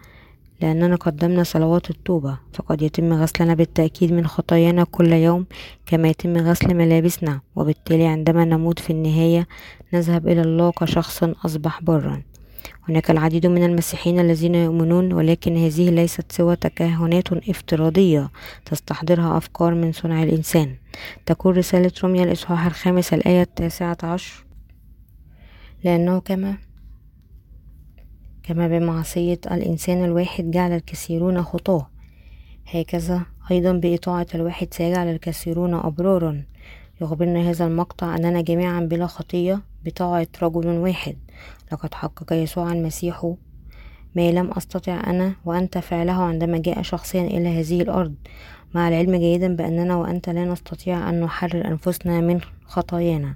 لأننا 0.61 0.97
قدمنا 0.97 1.43
صلوات 1.43 1.91
التوبة. 1.91 2.39
فقد 2.53 2.83
يتم 2.83 3.13
غسلنا 3.13 3.55
بالتأكيد 3.55 4.13
من 4.13 4.27
خطايانا 4.27 4.85
كل 4.85 5.13
يوم 5.13 5.47
كما 5.87 6.09
يتم 6.09 6.37
غسل 6.37 6.75
ملابسنا. 6.75 7.41
وبالتالي 7.57 8.07
عندما 8.07 8.45
نموت 8.45 8.79
في 8.79 8.91
النهاية 8.91 9.47
نذهب 9.95 10.29
إلى 10.29 10.41
الله 10.41 10.71
كشخص 10.71 11.25
أصبح 11.45 11.83
برا. 11.83 12.23
هناك 12.89 13.11
العديد 13.11 13.47
من 13.47 13.65
المسيحيين 13.65 14.21
الذين 14.21 14.55
يؤمنون 14.55 15.13
ولكن 15.13 15.57
هذه 15.57 15.91
ليست 15.91 16.33
سوى 16.33 16.57
تكهنات 16.57 17.33
افتراضية 17.33 18.31
تستحضرها 18.65 19.37
أفكار 19.37 19.75
من 19.75 19.93
صنع 19.93 20.23
الإنسان. 20.23 20.77
تقول 21.27 21.57
رسالة 21.57 21.93
روميا 22.03 22.25
الإصحاح 22.25 22.67
الخامس 22.67 23.15
الآية 23.15 23.43
التاسعة 23.43 23.99
عشر 24.03 24.45
لأنه 25.85 26.21
كما 26.21 26.57
كما 28.43 28.69
بمعصية 28.69 29.41
الإنسان 29.51 30.05
الواحد 30.05 30.51
جعل 30.51 30.73
الكثيرون 30.73 31.43
خطاة 31.43 31.91
هكذا 32.67 33.23
أيضا 33.51 33.73
بإطاعة 33.73 34.27
الواحد 34.35 34.75
سيجعل 34.75 35.09
الكثيرون 35.09 35.75
أبرارا. 35.75 36.43
يخبرنا 37.01 37.51
هذا 37.51 37.67
المقطع 37.67 38.17
أننا 38.17 38.41
جميعا 38.41 38.81
بلا 38.81 39.07
خطية 39.07 39.61
بطاعة 39.85 40.29
رجل 40.43 40.67
واحد. 40.67 41.17
لقد 41.73 41.95
حقق 41.95 42.33
يسوع 42.33 42.73
المسيح 42.73 43.35
ما 44.15 44.31
لم 44.31 44.51
أستطع 44.51 45.01
أنا 45.07 45.33
وأنت 45.45 45.79
فعله 45.79 46.13
عندما 46.13 46.59
جاء 46.59 46.83
شخصيا 46.83 47.23
إلى 47.23 47.49
هذه 47.61 47.83
الأرض 47.83 48.15
مع 48.75 48.89
العلم 48.89 49.17
جيدا 49.17 49.57
بأننا 49.57 49.97
وأنت 49.97 50.29
لا 50.29 50.45
نستطيع 50.45 51.11
أن 51.11 51.21
نحرر 51.21 51.67
أنفسنا 51.67 52.21
من 52.21 52.41
خطايانا. 52.67 53.35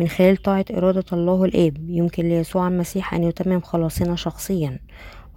من 0.00 0.08
خلال 0.08 0.36
طاعة 0.36 0.64
إرادة 0.70 1.04
الله 1.12 1.44
الآب 1.44 1.76
يمكن 1.88 2.28
ليسوع 2.28 2.68
المسيح 2.68 3.14
أن 3.14 3.22
يتمم 3.22 3.60
خلاصنا 3.60 4.16
شخصيا. 4.16 4.78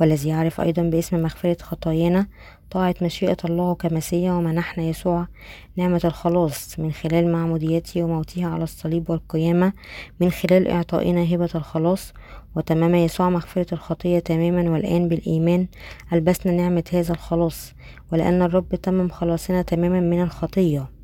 والذي 0.02 0.30
يعرف 0.30 0.62
أيضا 0.62 0.82
باسم 0.82 1.24
مغفرة 1.24 1.58
خطايانا 1.62 2.28
طاعة 2.72 2.96
مشيئة 3.02 3.38
الله 3.46 3.76
كمسيا 3.76 4.32
ومنحنا 4.32 4.84
يسوع 4.84 5.28
نعمة 5.76 6.02
الخلاص 6.06 6.80
من 6.80 6.92
خلال 6.92 7.32
معموديته 7.32 8.04
وموته 8.04 8.46
على 8.46 8.64
الصليب 8.64 9.10
والقيامة 9.10 9.74
من 10.20 10.32
خلال 10.32 10.68
إعطائنا 10.68 11.36
هبة 11.36 11.50
الخلاص 11.56 12.14
وتمام 12.56 12.96
يسوع 12.96 13.30
مغفرة 13.30 13.74
الخطية 13.74 14.20
تماما 14.20 14.70
والآن 14.70 15.08
بالإيمان 15.08 15.68
ألبسنا 16.14 16.54
نعمة 16.54 16.84
هذا 16.94 17.14
الخلاص 17.14 17.74
ولأن 18.12 18.42
الرب 18.42 18.76
تمم 18.76 19.10
خلاصنا 19.10 19.62
تماما 19.62 20.00
من 20.00 20.22
الخطية. 20.22 20.97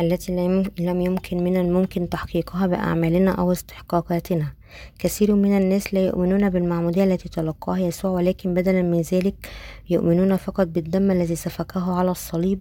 التي 0.00 0.32
لم 0.78 1.00
يمكن 1.00 1.44
من 1.44 1.56
الممكن 1.56 2.08
تحقيقها 2.08 2.66
بأعمالنا 2.66 3.30
أو 3.30 3.52
استحقاقاتنا. 3.52 4.52
كثير 4.98 5.34
من 5.34 5.56
الناس 5.56 5.94
لا 5.94 6.06
يؤمنون 6.06 6.50
بالمعمودية 6.50 7.04
التي 7.04 7.28
تلقاها 7.28 7.78
يسوع 7.78 8.10
ولكن 8.10 8.54
بدلا 8.54 8.82
من 8.82 9.00
ذلك 9.00 9.34
يؤمنون 9.90 10.36
فقط 10.36 10.66
بالدم 10.66 11.10
الذي 11.10 11.36
سفكه 11.36 11.98
على 11.98 12.10
الصليب 12.10 12.60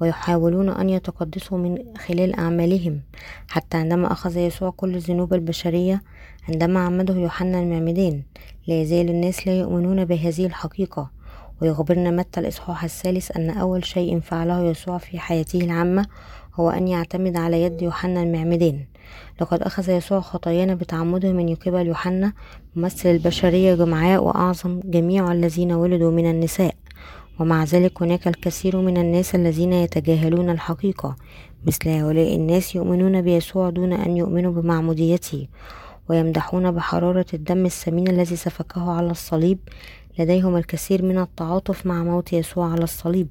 ويحاولون 0.00 0.68
أن 0.68 0.90
يتقدسوا 0.90 1.58
من 1.58 1.78
خلال 2.06 2.34
أعمالهم. 2.34 3.00
حتى 3.48 3.76
عندما 3.76 4.12
أخذ 4.12 4.36
يسوع 4.36 4.70
كل 4.70 4.94
الذنوب 4.94 5.34
البشرية 5.34 6.02
عندما 6.48 6.80
عمده 6.80 7.14
يوحنا 7.14 7.60
المعمدان 7.60 8.22
لا 8.66 8.82
يزال 8.82 9.08
الناس 9.08 9.46
لا 9.46 9.58
يؤمنون 9.58 10.04
بهذه 10.04 10.46
الحقيقة. 10.46 11.18
ويخبرنا 11.62 12.10
متى 12.10 12.40
الإصحاح 12.40 12.84
الثالث 12.84 13.36
أن 13.36 13.50
أول 13.50 13.84
شيء 13.84 14.20
فعله 14.20 14.64
يسوع 14.70 14.98
في 14.98 15.18
حياته 15.18 15.60
العامة 15.60 16.06
هو 16.60 16.70
أن 16.70 16.88
يعتمد 16.88 17.36
على 17.36 17.62
يد 17.62 17.82
يوحنا 17.82 18.22
المعمدان 18.22 18.84
لقد 19.40 19.62
أخذ 19.62 19.90
يسوع 19.90 20.20
خطايانا 20.20 20.74
بتعمده 20.74 21.32
من 21.32 21.54
قبل 21.54 21.86
يوحنا 21.86 22.32
ممثل 22.76 23.08
البشرية 23.08 23.74
جمعاء 23.74 24.24
وأعظم 24.24 24.80
جميع 24.84 25.32
الذين 25.32 25.72
ولدوا 25.72 26.10
من 26.10 26.30
النساء. 26.30 26.74
ومع 27.40 27.64
ذلك 27.64 28.02
هناك 28.02 28.28
الكثير 28.28 28.76
من 28.76 28.96
الناس 28.96 29.34
الذين 29.34 29.72
يتجاهلون 29.72 30.50
الحقيقة 30.50 31.16
مثل 31.66 31.88
هؤلاء 31.88 32.36
الناس 32.36 32.74
يؤمنون 32.74 33.22
بيسوع 33.22 33.70
دون 33.70 33.92
أن 33.92 34.16
يؤمنوا 34.16 34.52
بمعموديته 34.52 35.48
ويمدحون 36.08 36.70
بحرارة 36.70 37.26
الدم 37.34 37.66
الثمين 37.66 38.08
الذي 38.08 38.36
سفكه 38.36 38.90
على 38.92 39.10
الصليب 39.10 39.58
لديهم 40.18 40.56
الكثير 40.56 41.04
من 41.04 41.18
التعاطف 41.18 41.86
مع 41.86 42.02
موت 42.02 42.32
يسوع 42.32 42.72
على 42.72 42.84
الصليب 42.84 43.28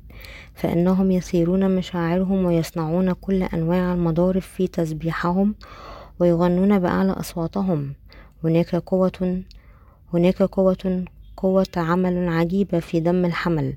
فإنهم 0.53 1.11
يثيرون 1.11 1.75
مشاعرهم 1.75 2.45
ويصنعون 2.45 3.13
كل 3.13 3.43
أنواع 3.43 3.93
المضارب 3.93 4.41
في 4.41 4.67
تسبيحهم 4.67 5.55
ويغنون 6.19 6.79
بأعلى 6.79 7.11
أصواتهم. 7.11 7.93
هناك 8.43 8.75
قوة 8.75 9.41
هناك 10.13 10.43
قوة 10.43 11.05
قوة 11.37 11.67
عمل 11.77 12.29
عجيبة 12.29 12.79
في 12.79 12.99
دم 12.99 13.25
الحمل. 13.25 13.73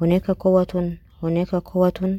هناك 0.00 0.30
قوة 0.30 0.96
هناك 1.22 1.54
قوة 1.54 2.18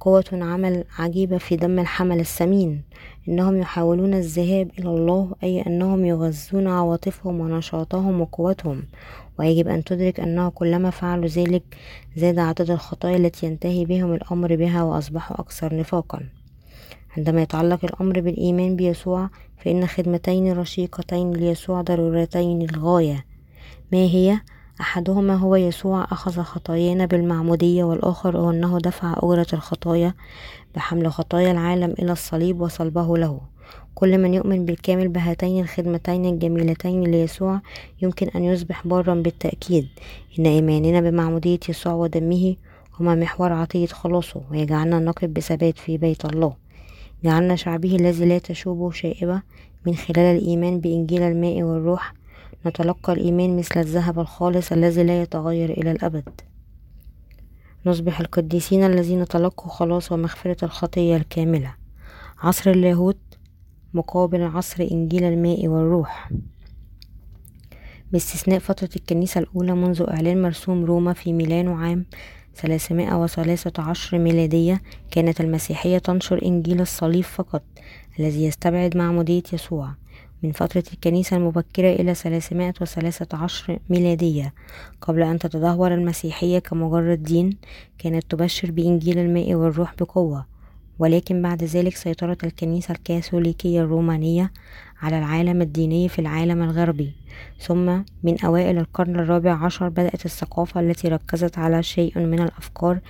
قوة 0.00 0.24
عمل 0.32 0.84
عجيبة 0.98 1.38
في 1.38 1.56
دم 1.56 1.78
الحمل 1.78 2.20
السمين. 2.20 2.82
إنهم 3.28 3.56
يحاولون 3.60 4.14
الذهاب 4.14 4.70
إلى 4.78 4.88
الله 4.88 5.32
أي 5.42 5.60
أنهم 5.66 6.04
يغذون 6.04 6.66
عواطفهم 6.66 7.40
ونشاطهم 7.40 8.20
وقوتهم. 8.20 8.82
ويجب 9.40 9.68
أن 9.68 9.84
تدرك 9.84 10.20
أنه 10.20 10.48
كلما 10.48 10.90
فعلوا 10.90 11.26
ذلك 11.26 11.62
زاد 12.16 12.38
عدد 12.38 12.70
الخطايا 12.70 13.16
التي 13.16 13.46
ينتهي 13.46 13.84
بهم 13.84 14.12
الأمر 14.12 14.56
بها 14.56 14.82
وأصبحوا 14.82 15.40
أكثر 15.40 15.76
نفاقا. 15.76 16.20
عندما 17.16 17.42
يتعلق 17.42 17.84
الأمر 17.84 18.20
بالإيمان 18.20 18.76
بيسوع 18.76 19.30
فإن 19.58 19.86
خدمتين 19.86 20.52
رشيقتين 20.52 21.32
ليسوع 21.32 21.80
ضرورتين 21.80 22.58
للغاية. 22.58 23.24
ما 23.92 23.98
هي؟ 23.98 24.40
أحدهما 24.80 25.34
هو 25.34 25.56
يسوع 25.56 26.04
أخذ 26.04 26.42
خطايانا 26.42 27.06
بالمعمودية 27.06 27.84
والآخر 27.84 28.38
هو 28.38 28.50
أنه 28.50 28.78
دفع 28.78 29.14
أجرة 29.16 29.46
الخطايا 29.52 30.14
بحمل 30.74 31.12
خطايا 31.12 31.52
العالم 31.52 31.94
إلى 31.98 32.12
الصليب 32.12 32.60
وصلبه 32.60 33.18
له. 33.18 33.40
كل 33.94 34.18
من 34.18 34.34
يؤمن 34.34 34.64
بالكامل 34.64 35.08
بهاتين 35.08 35.62
الخدمتين 35.62 36.24
الجميلتين 36.26 37.02
ليسوع 37.02 37.60
يمكن 38.02 38.28
أن 38.28 38.44
يصبح 38.44 38.86
بارا 38.86 39.14
بالتأكيد. 39.14 39.88
إن 40.38 40.46
إيماننا 40.46 41.00
بمعمودية 41.00 41.58
يسوع 41.68 41.92
ودمه 41.92 42.56
هما 43.00 43.14
محور 43.14 43.52
عطية 43.52 43.86
خلاصه 43.86 44.40
ويجعلنا 44.50 44.98
نقف 44.98 45.24
بثبات 45.24 45.78
في 45.78 45.98
بيت 45.98 46.24
الله. 46.24 46.56
جعلنا 47.24 47.56
شعبه 47.56 47.96
الذي 47.96 48.24
لا 48.24 48.38
تشوبه 48.38 48.90
شائبة 48.90 49.42
من 49.86 49.94
خلال 49.94 50.36
الإيمان 50.36 50.80
بإنجيل 50.80 51.22
الماء 51.22 51.62
والروح. 51.62 52.14
نتلقى 52.66 53.12
الإيمان 53.12 53.56
مثل 53.56 53.80
الذهب 53.80 54.18
الخالص 54.18 54.72
الذي 54.72 55.02
لا 55.02 55.22
يتغير 55.22 55.70
إلى 55.70 55.90
الأبد. 55.90 56.28
نصبح 57.86 58.20
القديسين 58.20 58.84
الذين 58.84 59.24
تلقوا 59.24 59.70
خلاص 59.70 60.12
ومغفرة 60.12 60.64
الخطية 60.64 61.16
الكاملة. 61.16 61.74
عصر 62.42 62.70
اللاهوت 62.70 63.16
مقابل 63.94 64.42
عصر 64.42 64.88
إنجيل 64.92 65.24
الماء 65.24 65.68
والروح. 65.68 66.30
باستثناء 68.12 68.58
فترة 68.58 68.88
الكنيسة 68.96 69.40
الأولى 69.40 69.74
منذ 69.74 70.04
إعلان 70.08 70.42
مرسوم 70.42 70.84
روما 70.84 71.12
في 71.12 71.32
ميلانو 71.32 71.74
عام 71.74 72.06
313 72.54 74.18
ميلادية 74.18 74.82
كانت 75.10 75.40
المسيحية 75.40 75.98
تنشر 75.98 76.42
إنجيل 76.44 76.80
الصليب 76.80 77.24
فقط 77.24 77.62
الذي 78.18 78.44
يستبعد 78.44 78.96
معمودية 78.96 79.42
يسوع. 79.52 79.94
من 80.42 80.52
فترة 80.52 80.84
الكنيسة 80.92 81.36
المبكرة 81.36 81.92
إلى 81.92 82.14
313 82.14 83.78
ميلادية 83.90 84.54
قبل 85.00 85.22
أن 85.22 85.38
تتدهور 85.38 85.94
المسيحية 85.94 86.58
كمجرد 86.58 87.22
دين 87.22 87.56
كانت 87.98 88.30
تبشر 88.30 88.70
بإنجيل 88.70 89.18
الماء 89.18 89.54
والروح 89.54 89.94
بقوة. 89.94 90.49
ولكن 91.00 91.42
بعد 91.42 91.64
ذلك 91.64 91.96
سيطرت 91.96 92.44
الكنيسة 92.44 92.92
الكاثوليكية 92.92 93.80
الرومانية 93.80 94.52
على 95.02 95.18
العالم 95.18 95.62
الديني 95.62 96.08
في 96.08 96.18
العالم 96.18 96.62
الغربي 96.62 97.12
ثم 97.58 98.02
من 98.22 98.40
أوائل 98.44 98.78
القرن 98.78 99.20
الرابع 99.20 99.64
عشر 99.64 99.88
بدأت 99.88 100.24
الثقافة 100.26 100.80
التي 100.80 101.08
ركزت 101.08 101.58
على 101.58 101.82
شيء 101.82 102.18
من 102.18 102.40
الأفكار 102.40 103.00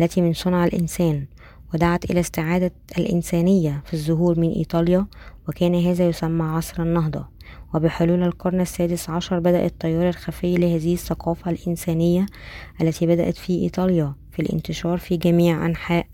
التي 0.00 0.20
من 0.20 0.32
صنع 0.32 0.64
الإنسان 0.64 1.26
ودعت 1.74 2.10
إلى 2.10 2.20
استعادة 2.20 2.72
الإنسانية 2.98 3.82
في 3.84 3.94
الظهور 3.94 4.40
من 4.40 4.50
إيطاليا 4.50 5.06
وكان 5.48 5.74
هذا 5.74 6.08
يسمى 6.08 6.44
عصر 6.44 6.82
النهضة. 6.82 7.28
وبحلول 7.74 8.22
القرن 8.22 8.60
السادس 8.60 9.10
عشر 9.10 9.38
بدأ 9.38 9.66
التيار 9.66 10.08
الخفي 10.08 10.56
لهذه 10.56 10.94
الثقافة 10.94 11.50
الإنسانية 11.50 12.26
التي 12.80 13.06
بدأت 13.06 13.36
في 13.36 13.52
إيطاليا 13.62 14.14
في 14.32 14.42
الانتشار 14.42 14.98
في 14.98 15.16
جميع 15.16 15.66
أنحاء 15.66 16.06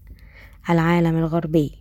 العالم 0.71 1.17
الغربي. 1.17 1.73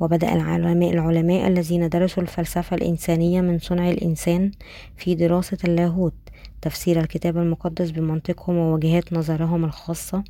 وبدأ 0.00 0.34
العلماء, 0.34 0.90
العلماء 0.90 1.46
الذين 1.48 1.88
درسوا 1.88 2.22
الفلسفة 2.22 2.76
الإنسانية 2.76 3.40
من 3.40 3.58
صنع 3.58 3.90
الإنسان 3.90 4.50
في 4.96 5.14
دراسة 5.14 5.58
اللاهوت 5.64 6.14
تفسير 6.62 7.00
الكتاب 7.00 7.36
المقدس 7.36 7.90
بمنطقهم 7.90 8.56
ووجهات 8.56 9.12
نظرهم 9.12 9.64
الخاصة 9.64 10.24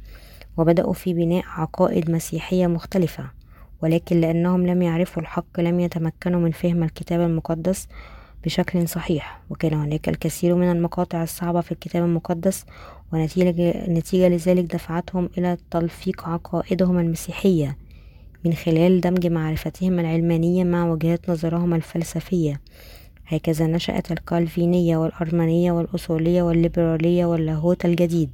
وبدأوا 0.57 0.93
في 0.93 1.15
بناء 1.15 1.45
عقائد 1.47 2.11
مسيحية 2.11 2.67
مختلفة. 2.67 3.31
ولكن 3.83 4.21
لأنهم 4.21 4.67
لم 4.67 4.83
يعرفوا 4.83 5.23
الحق 5.23 5.61
لم 5.61 5.81
يتمكنوا 5.81 6.41
من 6.41 6.51
فهم 6.51 6.83
الكتاب 6.83 7.21
المقدس 7.21 7.89
بشكل 8.45 8.89
صحيح. 8.89 9.41
وكان 9.51 9.75
هناك 9.75 10.09
الكثير 10.09 10.55
من 10.55 10.71
المقاطع 10.71 11.23
الصعبة 11.23 11.61
في 11.61 11.73
الكتاب 11.73 12.05
المقدس 12.05 12.65
ونتيجة 13.13 14.29
لذلك 14.29 14.65
دفعتهم 14.75 15.29
إلى 15.39 15.57
تلفيق 15.71 16.29
عقائدهم 16.29 16.99
المسيحية 16.99 17.77
من 18.45 18.53
خلال 18.53 19.01
دمج 19.01 19.27
معرفتهم 19.27 19.99
العلمانية 19.99 20.65
مع 20.65 20.91
وجهات 20.91 21.31
نظرهم 21.31 21.75
الفلسفية. 21.75 22.61
هكذا 23.27 23.67
نشأت 23.67 24.13
الكالفينية 24.13 24.97
والأرمنية 24.97 25.73
والأصولية 25.73 26.43
والليبرالية 26.43 27.25
واللاهوت 27.27 27.85
الجديد 27.85 28.31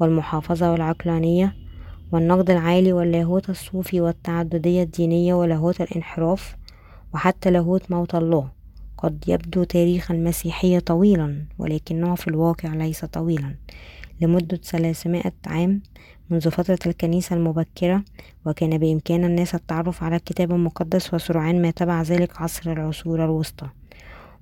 والمحافظة 0.00 0.72
والعقلانية 0.72 1.56
والنقد 2.12 2.50
العالي 2.50 2.92
واللاهوت 2.92 3.50
الصوفي 3.50 4.00
والتعددية 4.00 4.82
الدينية 4.82 5.34
ولاهوت 5.34 5.80
الانحراف 5.80 6.56
وحتى 7.14 7.50
لاهوت 7.50 7.90
موت 7.90 8.14
الله. 8.14 8.48
قد 8.98 9.24
يبدو 9.28 9.64
تاريخ 9.64 10.10
المسيحية 10.10 10.78
طويلا 10.78 11.44
ولكنه 11.58 12.14
في 12.14 12.28
الواقع 12.28 12.74
ليس 12.74 13.04
طويلا. 13.04 13.54
لمدة 14.22 14.56
ثلاثمائة 14.56 15.32
عام 15.46 15.82
منذ 16.30 16.50
فترة 16.50 16.78
الكنيسة 16.86 17.36
المبكرة 17.36 18.04
وكان 18.46 18.78
بإمكان 18.78 19.24
الناس 19.24 19.54
التعرف 19.54 20.02
على 20.02 20.16
الكتاب 20.16 20.52
المقدس 20.52 21.14
وسرعان 21.14 21.62
ما 21.62 21.70
تبع 21.70 22.02
ذلك 22.02 22.40
عصر 22.40 22.72
العصور 22.72 23.24
الوسطى. 23.24 23.68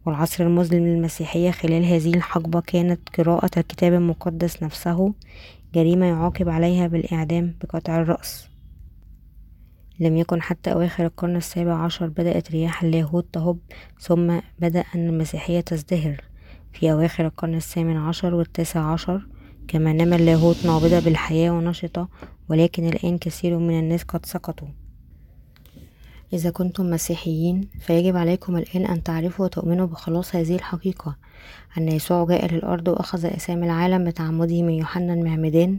والعصر 0.07 0.45
المظلم 0.45 0.87
للمسيحية 0.87 1.51
خلال 1.51 1.85
هذه 1.85 2.15
الحقبة 2.15 2.61
كانت 2.61 3.01
قراءة 3.19 3.51
الكتاب 3.57 3.93
المقدس 3.93 4.63
نفسه 4.63 5.15
جريمة 5.75 6.07
يعاقب 6.07 6.49
عليها 6.49 6.87
بالإعدام 6.87 7.55
بقطع 7.63 8.01
الرأس. 8.01 8.49
لم 10.01 10.17
يكن 10.17 10.43
حتى 10.43 10.73
أواخر 10.73 11.05
القرن 11.05 11.37
السابع 11.37 11.75
عشر 11.75 12.07
بدأت 12.07 12.51
رياح 12.51 12.83
اللاهوت 12.83 13.27
تهب 13.33 13.59
ثم 14.01 14.39
بدأ 14.59 14.85
أن 14.95 15.09
المسيحية 15.09 15.61
تزدهر. 15.61 16.25
في 16.73 16.93
أواخر 16.93 17.27
القرن 17.27 17.55
الثامن 17.55 17.97
عشر 17.97 18.35
والتاسع 18.35 18.81
عشر 18.81 19.27
كما 19.69 19.93
نما 19.93 20.17
اللاهوت 20.17 20.67
نابضة 20.67 21.01
بالحياة 21.01 21.51
ونشطة 21.51 22.09
ولكن 22.49 22.89
الآن 22.89 23.19
كثير 23.19 23.59
من 23.59 23.79
الناس 23.79 24.03
قد 24.03 24.27
سقطوا. 24.27 24.69
إذا 26.33 26.51
كنتم 26.51 26.91
مسيحيين 26.91 27.69
فيجب 27.81 28.17
عليكم 28.17 28.57
الآن 28.57 28.87
أن 28.87 29.03
تعرفوا 29.03 29.45
وتؤمنوا 29.45 29.87
بخلاص 29.87 30.37
هذه 30.37 30.55
الحقيقة 30.55 31.17
أن 31.79 31.89
يسوع 31.89 32.25
جاء 32.25 32.55
للأرض 32.55 32.89
وأخذ 32.89 33.27
أسامي 33.27 33.67
العالم 33.67 34.05
بتعمده 34.05 34.63
من 34.63 34.73
يوحنا 34.73 35.15
المعمدان. 35.15 35.79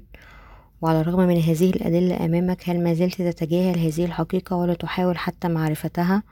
وعلى 0.82 1.02
الرغم 1.02 1.20
من 1.20 1.42
هذه 1.42 1.70
الأدلة 1.70 2.26
أمامك 2.26 2.70
هل 2.70 2.84
ما 2.84 2.94
زلت 2.94 3.22
تتجاهل 3.22 3.80
هذه 3.80 4.06
الحقيقة 4.06 4.56
ولا 4.56 4.74
تحاول 4.74 5.18
حتى 5.18 5.48
معرفتها 5.48 6.24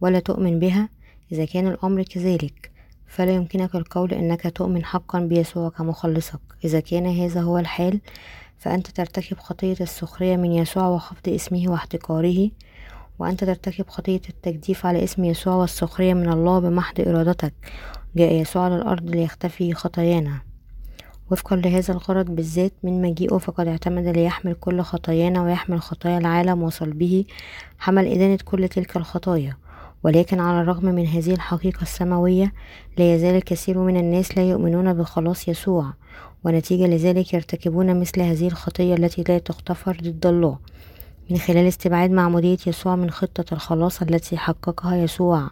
ولا 0.00 0.18
تؤمن 0.20 0.58
بها؟ 0.58 0.88
إذا 1.32 1.44
كان 1.44 1.66
الأمر 1.66 2.02
كذلك 2.02 2.71
فلا 3.12 3.30
يمكنك 3.30 3.74
القول 3.74 4.12
أنك 4.12 4.56
تؤمن 4.56 4.84
حقا 4.84 5.20
بيسوع 5.20 5.68
كمخلصك 5.68 6.40
إذا 6.64 6.80
كان 6.80 7.06
هذا 7.06 7.40
هو 7.40 7.58
الحال 7.58 8.00
فأنت 8.58 8.86
ترتكب 8.86 9.38
خطية 9.38 9.76
السخرية 9.80 10.36
من 10.36 10.52
يسوع 10.52 10.88
وخفض 10.88 11.28
اسمه 11.28 11.64
واحتقاره 11.68 12.50
وأنت 13.18 13.44
ترتكب 13.44 13.88
خطية 13.88 14.20
التجديف 14.28 14.86
على 14.86 15.04
اسم 15.04 15.24
يسوع 15.24 15.54
والسخرية 15.54 16.14
من 16.14 16.32
الله 16.32 16.58
بمحض 16.58 17.00
إرادتك. 17.00 17.54
جاء 18.16 18.32
يسوع 18.32 18.64
على 18.64 18.76
الأرض 18.76 19.10
ليختفي 19.10 19.74
خطايانا. 19.74 20.40
وفقا 21.30 21.56
لهذا 21.56 21.94
الغرض 21.94 22.26
بالذات 22.26 22.72
من 22.82 23.02
مجيئه 23.02 23.38
فقد 23.38 23.66
اعتمد 23.68 24.06
ليحمل 24.06 24.54
كل 24.54 24.80
خطايانا 24.80 25.42
ويحمل 25.42 25.82
خطايا 25.82 26.18
العالم 26.18 26.62
وصلبه 26.62 27.24
حمل 27.78 28.06
إدانة 28.06 28.38
كل 28.44 28.68
تلك 28.68 28.96
الخطايا. 28.96 29.56
ولكن 30.04 30.40
على 30.40 30.60
الرغم 30.60 30.84
من 30.84 31.06
هذه 31.06 31.32
الحقيقة 31.34 31.82
السماوية 31.82 32.52
لا 32.98 33.14
يزال 33.14 33.36
الكثير 33.36 33.78
من 33.78 33.96
الناس 33.96 34.38
لا 34.38 34.50
يؤمنون 34.50 34.92
بخلاص 34.92 35.48
يسوع 35.48 35.92
ونتيجة 36.44 36.86
لذلك 36.86 37.34
يرتكبون 37.34 38.00
مثل 38.00 38.20
هذه 38.20 38.46
الخطية 38.46 38.94
التي 38.94 39.24
لا 39.28 39.38
تغتفر 39.38 39.96
ضد 40.02 40.26
الله. 40.26 40.58
من 41.30 41.38
خلال 41.38 41.68
استبعاد 41.68 42.10
معمودية 42.10 42.58
يسوع 42.66 42.96
من 42.96 43.10
خطة 43.10 43.54
الخلاص 43.54 44.02
التي 44.02 44.36
حققها 44.36 44.96
يسوع 44.96 45.50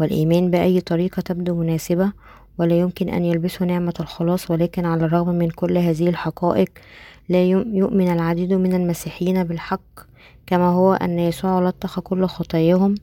والإيمان 0.00 0.50
بأي 0.50 0.80
طريقة 0.80 1.20
تبدو 1.20 1.54
مناسبة 1.54 2.12
ولا 2.58 2.78
يمكن 2.78 3.08
أن 3.08 3.24
يلبسوا 3.24 3.66
نعمة 3.66 3.94
الخلاص 4.00 4.50
ولكن 4.50 4.86
على 4.86 5.04
الرغم 5.04 5.34
من 5.34 5.50
كل 5.50 5.78
هذه 5.78 6.08
الحقائق 6.08 6.68
لا 7.28 7.44
يؤمن 7.44 8.12
العديد 8.12 8.52
من 8.52 8.74
المسيحيين 8.74 9.44
بالحق 9.44 10.00
كما 10.46 10.68
هو 10.68 10.94
أن 10.94 11.18
يسوع 11.18 11.68
لطخ 11.68 12.00
كل 12.00 12.26
خطاياهم 12.26 12.94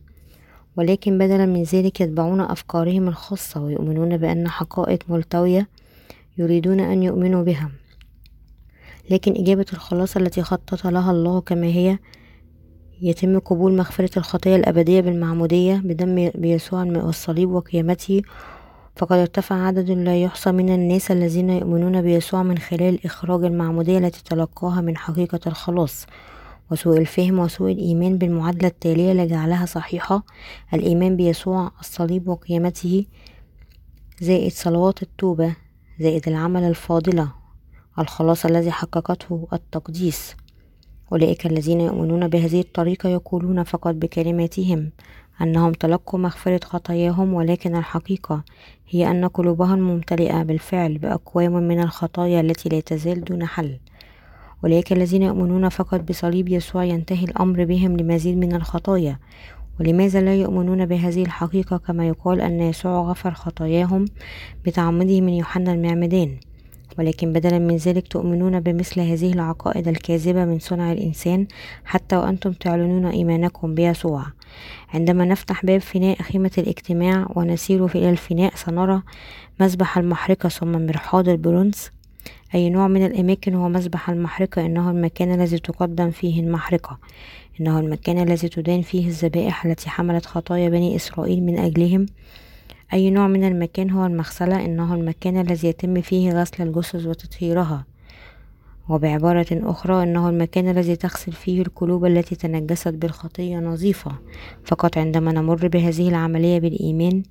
ولكن 0.78 1.18
بدلا 1.18 1.46
من 1.46 1.64
ذلك 1.64 2.02
يتبعون 2.02 2.42
أفكارهم 2.42 3.08
الخاصة 3.08 3.62
ويؤمنون 3.62 4.18
بأن 4.18 4.48
حقائق 4.48 5.04
ملتوية 5.10 5.68
يريدون 6.38 6.80
أن 6.80 7.04
يؤمنوا 7.04 7.44
بها. 7.44 7.72
لكن 9.10 9.32
إجابة 9.32 9.66
الخلاص 9.74 10.18
التي 10.18 10.42
خطط 10.42 10.88
لها 10.88 11.12
الله 11.12 11.42
كما 11.42 11.68
هي 11.68 12.00
يتم 13.02 13.40
قبول 13.40 13.76
مغفرة 13.76 14.20
الخطية 14.20 14.56
الأبدية 14.56 15.02
بالمعمودية 15.02 15.76
بدم 15.76 16.32
بيسوع 16.36 16.84
والصليب 16.84 17.52
وقيامته. 17.52 18.22
فقد 18.96 19.18
ارتفع 19.18 19.56
عدد 19.56 19.92
لا 19.92 20.24
يحصى 20.24 20.52
من 20.52 20.70
الناس 20.70 21.12
الذين 21.12 21.50
يؤمنون 21.50 22.02
بيسوع 22.02 22.44
من 22.44 22.58
خلال 22.58 23.06
إخراج 23.06 23.44
المعمودية 23.44 23.98
التي 23.98 24.24
تلقاها 24.24 24.82
من 24.82 24.98
حقيقة 24.98 25.40
الخلاص. 25.48 26.06
وسوء 26.72 26.98
الفهم 26.98 27.40
وسوء 27.40 27.72
الإيمان 27.72 28.18
بالمعادلة 28.18 28.68
التالية 28.68 29.14
لجعلها 29.14 29.66
صحيحة. 29.66 30.24
الإيمان 30.74 31.16
بيسوع 31.16 31.72
الصليب 31.80 32.28
وقيامته 32.28 33.06
زائد 34.22 34.52
صلوات 34.52 35.04
التوبة 35.04 35.56
زائد 36.00 36.28
العمل 36.28 36.64
الفاضلة 36.64 37.32
الخلاص 38.00 38.46
الذي 38.46 38.72
حققته 38.72 39.48
التقديس. 39.54 40.36
أولئك 41.12 41.46
الذين 41.46 41.82
يؤمنون 41.82 42.28
بهذه 42.28 42.60
الطريقة 42.60 43.10
يقولون 43.10 43.64
فقط 43.64 43.96
بكلماتهم 43.96 44.92
أنهم 45.42 45.72
تلقوا 45.72 46.20
مغفرة 46.20 46.60
خطاياهم 46.64 47.34
ولكن 47.34 47.76
الحقيقة 47.76 48.44
هي 48.90 49.12
أن 49.12 49.26
قلوبهم 49.26 49.80
ممتلئة 49.80 50.44
بالفعل 50.44 50.98
بأقوام 50.98 51.52
من 51.54 51.80
الخطايا 51.80 52.42
التي 52.42 52.70
لا 52.70 52.80
تزال 52.80 53.24
دون 53.24 53.46
حل. 53.46 53.80
أولئك 54.64 54.94
الذين 54.94 55.24
يؤمنون 55.24 55.70
فقط 55.70 56.02
بصليب 56.02 56.50
يسوع 56.50 56.84
ينتهي 56.84 57.26
الأمر 57.26 57.66
بهم 57.66 57.98
لمزيد 57.98 58.38
من 58.38 58.56
الخطايا. 58.56 59.20
ولماذا 59.80 60.22
لا 60.22 60.36
يؤمنون 60.36 60.86
بهذه 60.86 61.24
الحقيقة 61.24 61.78
كما 61.78 62.08
يقال 62.08 62.42
أن 62.42 62.62
يسوع 62.62 63.02
غفر 63.02 63.32
خطاياهم 63.32 64.06
بتعمده 64.66 65.22
من 65.22 65.34
يوحنا 65.34 65.74
المعمدان؟ 65.74 66.38
ولكن 67.00 67.34
بدلا 67.34 67.60
من 67.60 67.76
ذلك 67.76 68.08
تؤمنون 68.08 68.60
بمثل 68.60 69.00
هذه 69.02 69.34
العقائد 69.34 69.88
الكاذبة 69.88 70.46
من 70.46 70.60
صنع 70.60 70.92
الإنسان 70.92 71.48
حتى 71.86 72.16
وأنتم 72.16 72.52
تعلنون 72.52 73.06
إيمانكم 73.06 73.76
بيسوع. 73.76 74.26
عندما 74.94 75.26
نفتح 75.26 75.66
باب 75.66 75.82
فناء 75.82 76.22
خيمة 76.22 76.52
الاجتماع 76.58 77.28
ونسير 77.36 77.86
إلى 77.86 78.10
الفناء 78.10 78.56
سنرى 78.56 79.02
مذبح 79.60 79.98
المحرقة 79.98 80.50
ثم 80.50 80.86
مرحاض 80.86 81.30
البرونز 81.30 81.92
أي 82.56 82.70
نوع 82.70 82.88
من 82.88 83.06
الأماكن 83.06 83.54
هو 83.54 83.70
مذبح 83.70 84.10
المحرقة 84.10 84.66
إنه 84.66 84.92
المكان 84.92 85.34
الذي 85.34 85.60
تقدم 85.60 86.12
فيه 86.12 86.40
المحرقة 86.40 87.00
إنه 87.60 87.80
المكان 87.80 88.18
الذي 88.28 88.50
تدان 88.50 88.82
فيه 88.82 89.08
الذبائح 89.08 89.66
التي 89.66 89.90
حملت 89.90 90.26
خطايا 90.26 90.70
بني 90.70 90.96
إسرائيل 90.96 91.44
من 91.44 91.60
أجلهم. 91.60 92.06
أي 92.94 93.10
نوع 93.10 93.28
من 93.28 93.44
المكان 93.44 93.90
هو 93.90 94.06
المغسلة 94.06 94.66
إنه 94.66 94.94
المكان 94.94 95.38
الذي 95.38 95.68
يتم 95.68 96.02
فيه 96.02 96.32
غسل 96.42 96.64
الجثث 96.64 97.06
وتطهيرها. 97.06 97.86
وبعبارة 98.90 99.48
أخرى 99.52 100.04
إنه 100.04 100.30
المكان 100.30 100.70
الذي 100.70 100.96
تغسل 100.96 101.32
فيه 101.32 101.62
القلوب 101.62 102.06
التي 102.06 102.36
تنجست 102.36 102.88
بالخطية 102.88 103.58
نظيفة. 103.58 104.12
فقط 104.64 104.98
عندما 104.98 105.32
نمر 105.32 105.68
بهذه 105.68 106.10
العملية 106.10 106.60
بالإيمان 106.60 107.24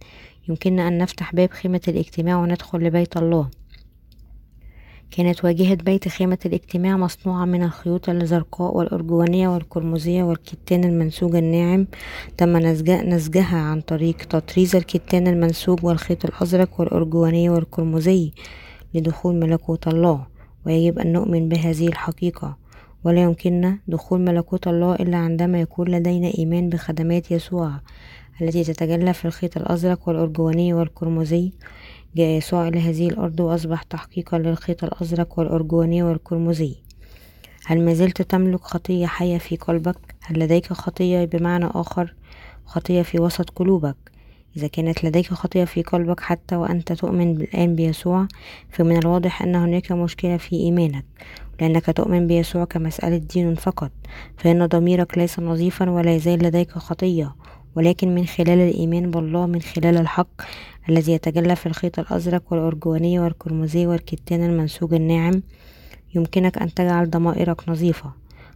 يمكننا 0.49 0.89
أن 0.89 0.99
نفتح 0.99 1.35
باب 1.35 1.51
خيمة 1.51 1.81
الاجتماع 1.89 2.37
وندخل 2.37 2.79
لبيت 2.79 3.17
الله. 3.17 3.60
كانت 5.11 5.45
واجهة 5.45 5.75
بيت 5.75 6.09
خيمة 6.09 6.39
الاجتماع 6.47 6.97
مصنوعة 6.97 7.45
من 7.45 7.63
الخيوط 7.63 8.09
الزرقاء 8.09 8.77
والأرجوانية 8.77 9.49
والقرمزية 9.49 10.23
والكتان 10.23 10.85
المنسوج 10.85 11.37
الناعم 11.37 11.87
تم 12.37 12.57
نسجها 12.57 13.57
عن 13.59 13.81
طريق 13.81 14.17
تطريز 14.17 14.77
الكتان 14.77 15.27
المنسوج 15.27 15.85
والخيط 15.85 16.25
الأزرق 16.25 16.81
والأرجواني 16.81 17.51
والقرمزي 17.51 18.33
لدخول 18.95 19.35
ملكوت 19.35 19.89
الله 19.89 20.27
ويجب 20.67 20.99
أن 20.99 21.13
نؤمن 21.13 21.49
بهذه 21.49 21.89
الحقيقة. 21.89 22.57
ولا 23.05 23.23
يمكننا 23.23 23.79
دخول 23.89 24.21
ملكوت 24.21 24.69
الله 24.69 24.95
إلا 24.95 25.17
عندما 25.17 25.61
يكون 25.61 25.89
لدينا 25.89 26.33
إيمان 26.39 26.69
بخدمات 26.69 27.31
يسوع 27.31 27.73
التي 28.43 28.65
تتجلى 28.65 29.13
في 29.13 29.25
الخيط 29.25 29.57
الأزرق 29.57 30.09
والأرجواني 30.09 30.75
والقرمزي 30.75 31.53
جاء 32.17 32.29
يسوع 32.29 32.69
إلى 32.69 32.81
هذه 32.81 33.09
الأرض 33.09 33.41
وأصبح 33.41 33.83
تحقيقا 33.83 34.39
للخيط 34.39 34.85
الأزرق 34.85 35.39
والأرجواني 35.39 36.03
والقرمزي 36.03 36.75
هل 37.67 37.85
ما 37.85 37.95
زلت 37.95 38.23
تملك 38.23 38.61
خطية 38.61 39.07
حية 39.07 39.39
في 39.39 39.57
قلبك؟ 39.57 40.15
هل 40.23 40.39
لديك 40.39 40.73
خطية 40.73 41.25
بمعنى 41.25 41.65
آخر 41.65 42.15
خطية 42.67 43.03
في 43.03 43.21
وسط 43.21 43.51
قلوبك؟ 43.51 43.97
إذا 44.57 44.67
كانت 44.67 45.05
لديك 45.05 45.35
خطية 45.35 45.65
في 45.65 45.83
قلبك 45.83 46.21
حتى 46.21 46.57
وأنت 46.57 46.93
تؤمن 46.93 47.37
الآن 47.37 47.75
بيسوع 47.75 48.27
فمن 48.71 48.97
الواضح 48.97 49.43
أن 49.43 49.55
هناك 49.55 49.93
مشكلة 49.93 50.37
في 50.37 50.57
إيمانك 50.57 51.05
لأنك 51.61 51.87
تؤمن 51.87 52.27
بيسوع 52.27 52.65
كمسألة 52.65 53.17
دين 53.17 53.55
فقط 53.55 53.91
فإن 54.37 54.67
ضميرك 54.67 55.19
ليس 55.19 55.39
نظيفا 55.41 55.91
ولا 55.91 56.15
يزال 56.15 56.39
لديك 56.39 56.71
خطية 56.71 57.35
ولكن 57.77 58.15
من 58.15 58.27
خلال 58.27 58.59
الإيمان 58.59 59.11
بالله 59.11 59.47
من 59.47 59.63
خلال 59.63 59.97
الحق 59.97 60.43
الذي 60.89 61.13
يتجلى 61.13 61.57
في 61.57 61.67
الخيط 61.67 61.99
الأزرق 61.99 62.43
والأرجواني 62.51 63.19
والقرمزي 63.19 63.87
والكتان 63.87 64.45
المنسوج 64.45 64.95
الناعم 64.95 65.43
يمكنك 66.15 66.59
أن 66.59 66.75
تجعل 66.75 67.11
ضمائرك 67.11 67.69
نظيفة. 67.69 68.13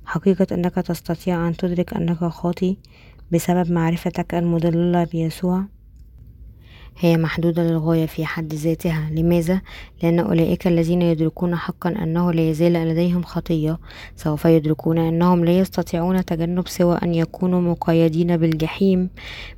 حقيقة 0.06 0.46
أنك 0.52 0.74
تستطيع 0.74 1.48
أن 1.48 1.56
تدرك 1.56 1.94
أنك 1.94 2.24
خاطي 2.24 2.76
بسبب 3.32 3.72
معرفتك 3.72 4.34
المدللة 4.34 5.04
بيسوع. 5.04 5.64
هي 6.98 7.16
محدودة 7.16 7.62
للغاية 7.62 8.06
في 8.06 8.26
حد 8.26 8.54
ذاتها. 8.54 9.10
لماذا؟ 9.10 9.60
لأن 10.02 10.20
أولئك 10.20 10.66
الذين 10.66 11.02
يدركون 11.02 11.56
حقا 11.56 11.90
أنه 11.90 12.32
لا 12.32 12.50
يزال 12.50 12.72
لديهم 12.72 13.22
خطية. 13.22 13.78
سوف 14.16 14.44
يدركون 14.44 14.98
أنهم 14.98 15.44
لا 15.44 15.58
يستطيعون 15.58 16.24
تجنب 16.24 16.68
سوى 16.68 16.98
أن 17.02 17.14
يكونوا 17.14 17.60
مقيدين 17.60 18.36
بالجحيم 18.36 19.10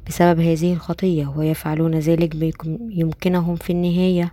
بسبب 0.06 0.40
هذه 0.40 0.72
الخطية 0.72 1.34
ويفعلون 1.36 1.94
ذلك 1.94 2.56
يمكنهم 2.90 3.56
في 3.56 3.70
النهاية 3.70 4.32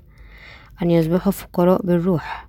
أن 0.81 0.91
يصبحوا 0.91 1.31
فقراء 1.31 1.85
بالروح. 1.85 2.47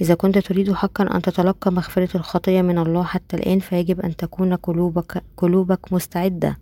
إذا 0.00 0.14
كنت 0.14 0.38
تريد 0.38 0.72
حقا 0.72 1.16
أن 1.16 1.22
تتلقى 1.22 1.72
مغفرة 1.72 2.16
الخطية 2.16 2.62
من 2.62 2.78
الله 2.78 3.02
حتى 3.02 3.36
الآن 3.36 3.58
فيجب 3.58 4.00
أن 4.00 4.16
تكون 4.16 4.54
قلوبك, 4.54 5.22
قلوبك 5.36 5.92
مستعدة. 5.92 6.58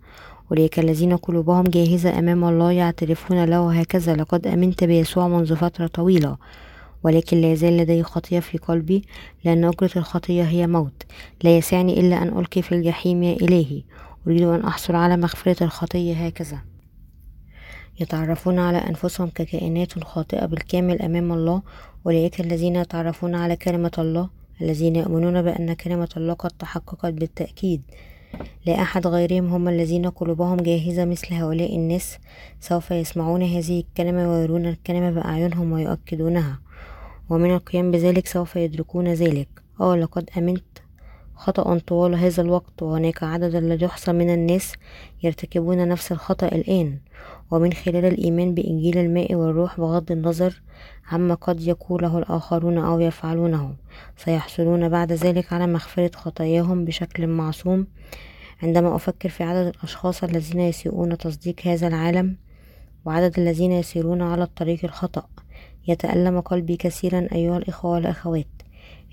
أولئك 0.51 0.79
الذين 0.79 1.15
قلوبهم 1.17 1.63
جاهزة 1.63 2.19
أمام 2.19 2.43
الله 2.43 2.71
يعترفون 2.71 3.45
له 3.45 3.79
هكذا 3.79 4.15
لقد 4.15 4.47
أمنت 4.47 4.83
بيسوع 4.83 5.27
منذ 5.27 5.55
فترة 5.55 5.87
طويلة 5.87 6.37
ولكن 7.03 7.41
لا 7.41 7.51
يزال 7.51 7.77
لدي 7.77 8.03
خطية 8.03 8.39
في 8.39 8.57
قلبي 8.57 9.03
لأن 9.43 9.63
أجرة 9.63 9.91
الخطية 9.95 10.43
هي 10.43 10.67
موت 10.67 11.03
لا 11.43 11.57
يسعني 11.57 11.99
إلا 11.99 12.21
أن 12.21 12.39
ألقي 12.39 12.61
في 12.61 12.71
الجحيم 12.71 13.23
يا 13.23 13.33
إلهي 13.33 13.83
أريد 14.27 14.41
أن 14.41 14.61
أحصل 14.61 14.95
على 14.95 15.17
مغفرة 15.17 15.63
الخطية 15.63 16.25
هكذا 16.25 16.57
يتعرفون 17.99 18.59
على 18.59 18.77
أنفسهم 18.77 19.29
ككائنات 19.29 20.03
خاطئة 20.03 20.45
بالكامل 20.45 21.01
أمام 21.01 21.31
الله 21.31 21.61
أولئك 22.05 22.41
الذين 22.41 22.75
يتعرفون 22.75 23.35
على 23.35 23.55
كلمة 23.55 23.91
الله 23.97 24.29
الذين 24.61 24.95
يؤمنون 24.95 25.41
بأن 25.41 25.73
كلمة 25.73 26.09
الله 26.17 26.33
قد 26.33 26.51
تحققت 26.51 27.13
بالتأكيد. 27.13 27.81
لا 28.65 28.81
أحد 28.81 29.07
غيرهم 29.07 29.53
هم 29.53 29.67
الذين 29.67 30.09
قلوبهم 30.09 30.57
جاهزة 30.57 31.05
مثل 31.05 31.33
هؤلاء 31.33 31.75
الناس 31.75 32.17
سوف 32.59 32.91
يسمعون 32.91 33.43
هذه 33.43 33.79
الكلمة 33.79 34.31
ويرون 34.31 34.65
الكلمة 34.65 35.11
بأعينهم 35.11 35.71
ويؤكدونها 35.71 36.59
ومن 37.29 37.53
القيام 37.53 37.91
بذلك 37.91 38.27
سوف 38.27 38.55
يدركون 38.55 39.07
ذلك. 39.07 39.47
آه 39.81 39.95
لقد 39.95 40.29
أمنت. 40.37 40.63
خطأ 41.35 41.77
طوال 41.77 42.15
هذا 42.15 42.41
الوقت 42.41 42.83
وهناك 42.83 43.23
عدد 43.23 43.55
لا 43.55 43.85
يحصى 43.85 44.13
من 44.13 44.33
الناس 44.33 44.73
يرتكبون 45.23 45.87
نفس 45.87 46.11
الخطأ 46.11 46.47
الآن. 46.47 46.97
ومن 47.51 47.73
خلال 47.73 48.05
الإيمان 48.05 48.53
بإنجيل 48.53 48.97
الماء 48.97 49.35
والروح 49.35 49.79
بغض 49.79 50.11
النظر 50.11 50.61
عما 51.11 51.33
قد 51.33 51.61
يقوله 51.61 52.17
الآخرون 52.17 52.77
أو 52.77 52.99
يفعلونه. 52.99 53.75
سيحصلون 54.17 54.89
بعد 54.89 55.11
ذلك 55.11 55.53
على 55.53 55.67
مغفرة 55.67 56.11
خطاياهم 56.15 56.85
بشكل 56.85 57.27
معصوم. 57.27 57.87
عندما 58.63 58.95
أفكر 58.95 59.29
في 59.29 59.43
عدد 59.43 59.67
الأشخاص 59.75 60.23
الذين 60.23 60.59
يسيئون 60.59 61.17
تصديق 61.17 61.55
هذا 61.67 61.87
العالم 61.87 62.35
وعدد 63.05 63.39
الذين 63.39 63.71
يسيرون 63.71 64.21
على 64.21 64.43
الطريق 64.43 64.79
الخطأ 64.83 65.23
يتألم 65.87 66.39
قلبي 66.39 66.75
كثيرا 66.75 67.27
أيها 67.31 67.57
الإخوة 67.57 67.91
والأخوات. 67.91 68.47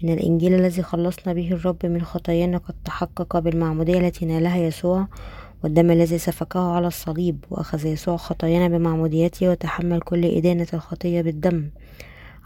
إن 0.05 0.09
الإنجيل 0.09 0.55
الذي 0.55 0.83
خلصنا 0.83 1.33
به 1.33 1.53
الرب 1.53 1.87
من 1.87 2.03
خطايانا 2.03 2.59
قد 2.59 2.75
تحقق 2.85 3.39
بالمعمودية 3.39 3.99
التي 3.99 4.27
نالها 4.27 4.57
يسوع 4.57 5.09
والدم 5.65 5.91
الذي 5.91 6.19
سفكه 6.19 6.73
على 6.73 6.87
الصليب 6.87 7.45
وأخذ 7.51 7.87
يسوع 7.87 8.17
خطايانا 8.17 8.79
بمعموديته 8.79 9.51
وتحمل 9.51 10.01
كل 10.01 10.25
إدانة 10.25 10.67
الخطية 10.75 11.23
بالدم. 11.23 11.71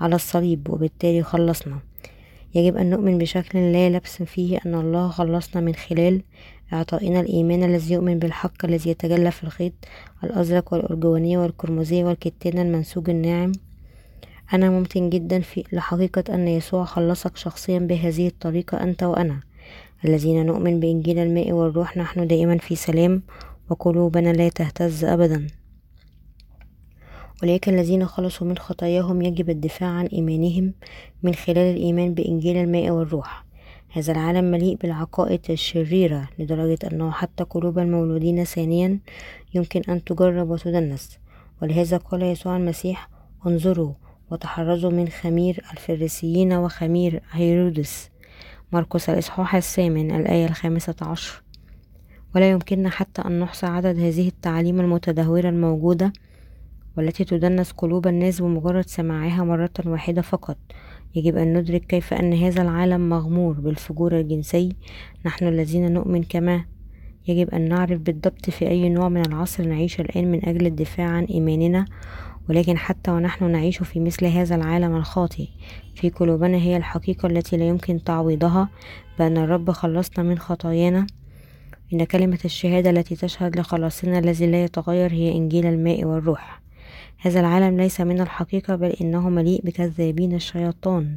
على 0.00 0.14
الصليب 0.14 0.70
وبالتالي 0.70 1.22
خلصنا. 1.22 1.78
يجب 2.54 2.76
أن 2.76 2.90
نؤمن 2.90 3.18
بشكل 3.18 3.72
لا 3.72 3.90
لبس 3.90 4.22
فيه 4.22 4.58
أن 4.66 4.74
الله 4.74 5.08
خلصنا 5.08 5.62
من 5.62 5.74
خلال 5.74 6.22
إعطائنا 6.72 7.20
الإيمان 7.20 7.64
الذي 7.64 7.94
يؤمن 7.94 8.18
بالحق 8.18 8.64
الذي 8.64 8.90
يتجلى 8.90 9.30
في 9.30 9.44
الخيط 9.44 9.72
الأزرق 10.24 10.72
والأرجواني 10.72 11.36
والقرمزي 11.36 12.04
والكتان 12.04 12.58
المنسوج 12.58 13.10
الناعم. 13.10 13.52
أنا 14.54 14.70
ممتن 14.70 15.10
جدا 15.10 15.40
في 15.40 15.64
لحقيقة 15.72 16.34
أن 16.34 16.48
يسوع 16.48 16.84
خلصك 16.84 17.36
شخصيا 17.36 17.78
بهذه 17.78 18.26
الطريقة 18.26 18.82
أنت 18.82 19.02
وأنا. 19.02 19.40
الذين 20.04 20.46
نؤمن 20.46 20.80
بإنجيل 20.80 21.18
الماء 21.18 21.52
والروح 21.52 21.96
نحن 21.96 22.26
دائما 22.26 22.58
في 22.58 22.76
سلام 22.76 23.22
وقلوبنا 23.70 24.32
لا 24.32 24.48
تهتز 24.48 25.04
أبدا. 25.04 25.59
أولئك 27.42 27.68
الذين 27.68 28.06
خلصوا 28.06 28.46
من 28.46 28.58
خطاياهم 28.58 29.22
يجب 29.22 29.50
الدفاع 29.50 29.88
عن 29.88 30.06
إيمانهم 30.06 30.72
من 31.22 31.34
خلال 31.34 31.76
الإيمان 31.76 32.14
بإنجيل 32.14 32.56
الماء 32.56 32.90
والروح. 32.90 33.44
هذا 33.92 34.12
العالم 34.12 34.50
مليء 34.50 34.76
بالعقائد 34.76 35.40
الشريرة 35.50 36.28
لدرجة 36.38 36.78
أنه 36.92 37.10
حتى 37.10 37.44
قلوب 37.44 37.78
المولودين 37.78 38.44
ثانيا 38.44 38.98
يمكن 39.54 39.82
أن 39.88 40.04
تجرب 40.04 40.50
وتدنس. 40.50 41.18
ولهذا 41.62 41.96
قال 41.96 42.22
يسوع 42.22 42.56
المسيح 42.56 43.08
انظروا 43.46 43.92
وتحرزوا 44.30 44.90
من 44.90 45.08
خمير 45.08 45.64
الفريسيين 45.72 46.52
وخمير 46.52 47.22
هيرودس. 47.30 48.10
مرقس 48.72 49.10
الإصحاح 49.10 49.54
الثامن 49.54 50.10
الآية 50.10 50.46
الخامسة 50.46 50.94
عشر. 51.02 51.42
ولا 52.34 52.50
يمكننا 52.50 52.90
حتى 52.90 53.22
أن 53.22 53.40
نحصى 53.40 53.66
عدد 53.66 53.98
هذه 53.98 54.28
التعاليم 54.28 54.80
المتدهورة 54.80 55.48
الموجودة 55.48 56.12
والتي 57.00 57.24
تدنس 57.24 57.72
قلوب 57.72 58.06
الناس 58.06 58.40
بمجرد 58.42 58.86
سماعها 58.86 59.44
مرة 59.44 59.70
واحدة 59.86 60.22
فقط. 60.22 60.56
يجب 61.14 61.36
أن 61.36 61.58
ندرك 61.58 61.84
كيف 61.84 62.14
أن 62.14 62.32
هذا 62.32 62.62
العالم 62.62 63.08
مغمور 63.08 63.52
بالفجور 63.52 64.20
الجنسي. 64.20 64.76
نحن 65.26 65.48
الذين 65.48 65.92
نؤمن 65.92 66.22
كما 66.22 66.64
يجب 67.28 67.50
أن 67.50 67.68
نعرف 67.68 68.00
بالضبط 68.00 68.50
في 68.50 68.68
أي 68.68 68.88
نوع 68.88 69.08
من 69.08 69.26
العصر 69.26 69.64
نعيش 69.64 70.00
الآن 70.00 70.30
من 70.30 70.48
أجل 70.48 70.66
الدفاع 70.66 71.06
عن 71.06 71.24
إيماننا. 71.24 71.84
ولكن 72.48 72.78
حتى 72.78 73.10
ونحن 73.10 73.50
نعيش 73.50 73.82
في 73.82 74.00
مثل 74.00 74.26
هذا 74.26 74.54
العالم 74.54 74.96
الخاطئ. 74.96 75.46
في 75.94 76.10
قلوبنا 76.10 76.56
هي 76.56 76.76
الحقيقة 76.76 77.26
التي 77.26 77.56
لا 77.56 77.68
يمكن 77.68 78.04
تعويضها. 78.04 78.68
بأن 79.18 79.36
الرب 79.36 79.70
خلصنا 79.70 80.24
من 80.24 80.38
خطايانا. 80.38 81.06
إن 81.92 82.04
كلمة 82.04 82.38
الشهادة 82.44 82.90
التي 82.90 83.16
تشهد 83.16 83.58
لخلاصنا 83.58 84.18
الذي 84.18 84.46
لا 84.46 84.64
يتغير 84.64 85.12
هي 85.12 85.32
إنجيل 85.32 85.66
الماء 85.66 86.04
والروح. 86.04 86.59
هذا 87.22 87.40
العالم 87.40 87.76
ليس 87.76 88.00
من 88.00 88.20
الحقيقة 88.20 88.76
بل 88.76 88.90
إنه 89.00 89.28
مليء 89.28 89.62
بكذابين 89.64 90.34
الشياطان 90.34 91.16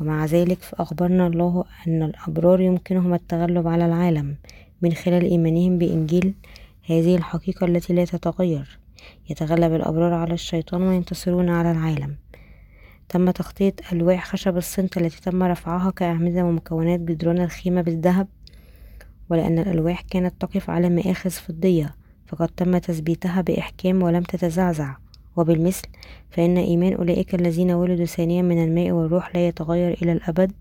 ومع 0.00 0.24
ذلك 0.24 0.62
فأخبرنا 0.62 1.26
الله 1.26 1.64
أن 1.86 2.02
الأبرار 2.02 2.60
يمكنهم 2.60 3.14
التغلب 3.14 3.68
على 3.68 3.86
العالم 3.86 4.36
من 4.82 4.92
خلال 4.92 5.24
إيمانهم 5.24 5.78
بإنجيل 5.78 6.34
هذه 6.90 7.16
الحقيقة 7.16 7.66
التي 7.66 7.92
لا 7.92 8.04
تتغير. 8.04 8.78
يتغلب 9.30 9.74
الأبرار 9.74 10.14
على 10.14 10.34
الشيطان 10.34 10.82
وينتصرون 10.82 11.48
على 11.48 11.70
العالم. 11.70 12.16
تم 13.08 13.30
تغطية 13.30 13.74
ألواح 13.92 14.26
خشب 14.26 14.56
الصمت 14.56 14.96
التي 14.96 15.20
تم 15.20 15.42
رفعها 15.42 15.90
كأعمدة 15.90 16.44
ومكونات 16.44 17.00
جدران 17.00 17.40
الخيمة 17.40 17.82
بالذهب. 17.82 18.28
ولأن 19.30 19.58
الألواح 19.58 20.00
كانت 20.00 20.34
تقف 20.40 20.70
على 20.70 20.88
مآخذ 20.88 21.30
فضية 21.30 21.94
فقد 22.26 22.48
تم 22.48 22.78
تثبيتها 22.78 23.40
بإحكام 23.40 24.02
ولم 24.02 24.22
تتزعزع. 24.22 25.05
وبالمثل 25.36 25.88
فإن 26.30 26.58
إيمان 26.58 26.92
أولئك 26.92 27.34
الذين 27.34 27.70
ولدوا 27.70 28.04
ثانيا 28.04 28.42
من 28.42 28.64
الماء 28.64 28.90
والروح 28.90 29.36
لا 29.36 29.48
يتغير 29.48 29.98
إلى 30.02 30.12
الأبد 30.12 30.52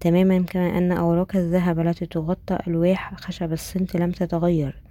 تماما 0.00 0.42
كما 0.42 0.78
أن 0.78 0.92
أوراق 0.92 1.36
الذهب 1.36 1.80
التي 1.80 2.06
تغطى 2.06 2.58
ألواح 2.66 3.14
خشب 3.14 3.52
الصمت 3.52 3.96
لم 3.96 4.10
تتغير 4.10 4.82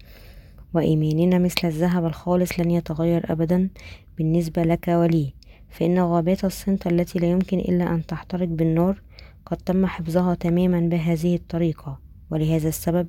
وإيماننا 0.73 1.37
مثل 1.37 1.67
الذهب 1.67 2.05
الخالص 2.05 2.59
لن 2.59 2.71
يتغير 2.71 3.31
أبدا 3.31 3.69
بالنسبة 4.17 4.63
لك 4.63 4.87
ولي. 4.87 5.33
فإن 5.69 5.99
غابات 5.99 6.45
الصمت 6.45 6.87
التي 6.87 7.19
لا 7.19 7.27
يمكن 7.27 7.59
إلا 7.59 7.93
أن 7.93 8.05
تحترق 8.05 8.47
بالنار 8.47 9.01
قد 9.45 9.57
تم 9.57 9.85
حفظها 9.85 10.35
تماما 10.35 10.79
بهذه 10.79 11.35
الطريقة. 11.35 11.99
ولهذا 12.31 12.69
السبب 12.69 13.07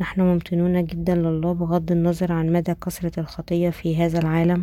نحن 0.00 0.20
ممتنون 0.20 0.84
جدا 0.84 1.14
لله 1.14 1.52
بغض 1.52 1.92
النظر 1.92 2.32
عن 2.32 2.52
مدى 2.52 2.74
كثرة 2.74 3.20
الخطية 3.20 3.70
في 3.70 3.96
هذا 3.96 4.18
العالم 4.18 4.62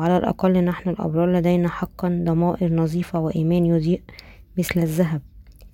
وعلى 0.00 0.16
الأقل 0.16 0.64
نحن 0.64 0.90
الأبرار 0.90 1.32
لدينا 1.32 1.68
حقا 1.68 2.22
ضمائر 2.24 2.72
نظيفة 2.72 3.20
وإيمان 3.20 3.66
يضيء 3.66 4.02
مثل 4.58 4.80
الذهب 4.80 5.22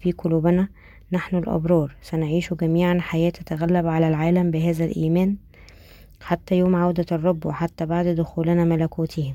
في 0.00 0.12
قلوبنا. 0.12 0.68
نحن 1.12 1.36
الأبرار 1.36 1.96
سنعيش 2.02 2.54
جميعا 2.54 2.98
حياة 3.00 3.30
تتغلب 3.30 3.86
على 3.86 4.08
العالم 4.08 4.50
بهذا 4.50 4.84
الإيمان 4.84 5.36
حتى 6.20 6.58
يوم 6.58 6.76
عودة 6.76 7.06
الرب 7.12 7.46
وحتى 7.46 7.86
بعد 7.86 8.06
دخولنا 8.06 8.64
ملكوته. 8.64 9.34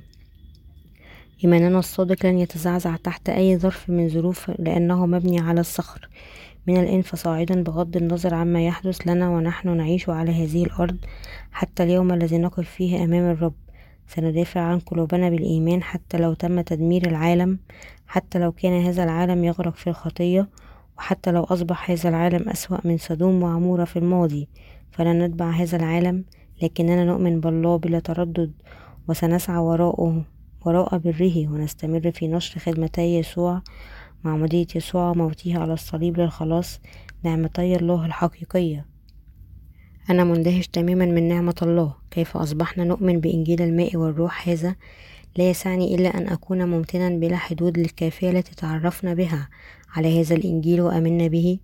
إيماننا 1.43 1.79
الصادق 1.79 2.25
لن 2.25 2.37
يتزعزع 2.37 2.95
تحت 2.95 3.29
أي 3.29 3.57
ظرف 3.57 3.89
من 3.89 4.09
ظروف 4.09 4.51
لأنه 4.59 5.05
مبني 5.05 5.39
على 5.39 5.59
الصخر. 5.61 6.09
من 6.67 6.77
الآن 6.77 7.01
فصاعدا 7.01 7.63
بغض 7.63 7.97
النظر 7.97 8.33
عما 8.33 8.65
يحدث 8.65 9.07
لنا 9.07 9.29
ونحن 9.29 9.77
نعيش 9.77 10.09
على 10.09 10.31
هذه 10.31 10.63
الأرض 10.63 10.97
حتى 11.51 11.83
اليوم 11.83 12.13
الذي 12.13 12.37
نقف 12.37 12.69
فيه 12.69 13.03
أمام 13.03 13.31
الرب. 13.31 13.53
سندافع 14.15 14.61
عن 14.61 14.79
قلوبنا 14.79 15.29
بالإيمان 15.29 15.83
حتى 15.83 16.17
لو 16.17 16.33
تم 16.33 16.61
تدمير 16.61 17.07
العالم 17.07 17.59
حتى 18.07 18.39
لو 18.39 18.51
كان 18.51 18.85
هذا 18.85 19.03
العالم 19.03 19.43
يغرق 19.43 19.75
في 19.75 19.87
الخطية 19.89 20.49
وحتى 20.97 21.31
لو 21.31 21.43
أصبح 21.43 21.91
هذا 21.91 22.09
العالم 22.09 22.49
أسوأ 22.49 22.77
من 22.83 22.97
سدوم 22.97 23.43
وعمورة 23.43 23.85
في 23.85 23.99
الماضي 23.99 24.47
فلن 24.91 25.23
نتبع 25.23 25.49
هذا 25.49 25.77
العالم 25.77 26.25
لكننا 26.61 27.05
نؤمن 27.05 27.39
بالله 27.39 27.77
بلا 27.77 27.99
تردد 27.99 28.51
وسنسعى 29.07 29.57
وراءه 29.57 30.23
وراء 30.65 30.97
بره 30.97 31.47
ونستمر 31.47 32.11
في 32.11 32.27
نشر 32.27 32.59
خدمتي 32.59 33.19
يسوع 33.19 33.61
معمودية 34.23 34.67
يسوع 34.75 35.09
وموته 35.09 35.59
على 35.59 35.73
الصليب 35.73 36.19
للخلاص 36.19 36.79
نعمتي 37.23 37.75
الله 37.75 38.05
الحقيقية. 38.05 38.90
أنا 40.11 40.23
مندهش 40.23 40.67
تماما 40.67 41.05
من 41.05 41.27
نعمة 41.27 41.55
الله. 41.61 41.93
كيف 42.11 42.37
أصبحنا 42.37 42.83
نؤمن 42.83 43.19
بإنجيل 43.19 43.61
الماء 43.61 43.97
والروح 43.97 44.49
هذا؟ 44.49 44.75
لا 45.35 45.49
يسعني 45.49 45.95
إلا 45.95 46.17
أن 46.17 46.27
أكون 46.27 46.65
ممتنا 46.65 47.09
بلا 47.09 47.37
حدود 47.37 47.77
للكافية 47.79 48.31
التي 48.31 48.55
تعرفنا 48.55 49.13
بها 49.13 49.49
على 49.95 50.21
هذا 50.21 50.35
الإنجيل 50.35 50.81
وأمنا 50.81 51.27
به. 51.27 51.59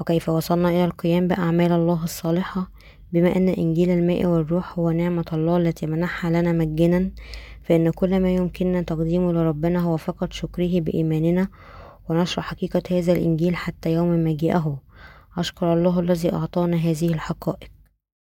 وكيف 0.00 0.28
وصلنا 0.28 0.68
إلى 0.68 0.84
القيام 0.84 1.28
بأعمال 1.28 1.72
الله 1.72 2.04
الصالحة؟ 2.04 2.70
بما 3.12 3.36
أن 3.36 3.48
إنجيل 3.48 3.90
الماء 3.90 4.26
والروح 4.26 4.78
هو 4.78 4.90
نعمة 4.90 5.26
الله 5.32 5.56
التي 5.56 5.86
منحها 5.86 6.30
لنا 6.30 6.52
مجانا 6.52 7.10
فإن 7.62 7.90
كل 7.90 8.20
ما 8.20 8.34
يمكننا 8.34 8.82
تقديمه 8.82 9.32
لربنا 9.32 9.80
هو 9.80 9.96
فقط 9.96 10.32
شكره 10.32 10.80
بإيماننا. 10.80 11.48
ونشر 12.08 12.42
حقيقة 12.42 12.82
هذا 12.90 13.12
الإنجيل 13.12 13.56
حتى 13.56 13.92
يوم 13.92 14.24
مجيئه 14.24 14.78
أشكر 15.38 15.72
الله 15.72 16.00
الذي 16.00 16.32
أعطانا 16.32 16.76
هذه 16.76 17.08
الحقائق. 17.08 17.79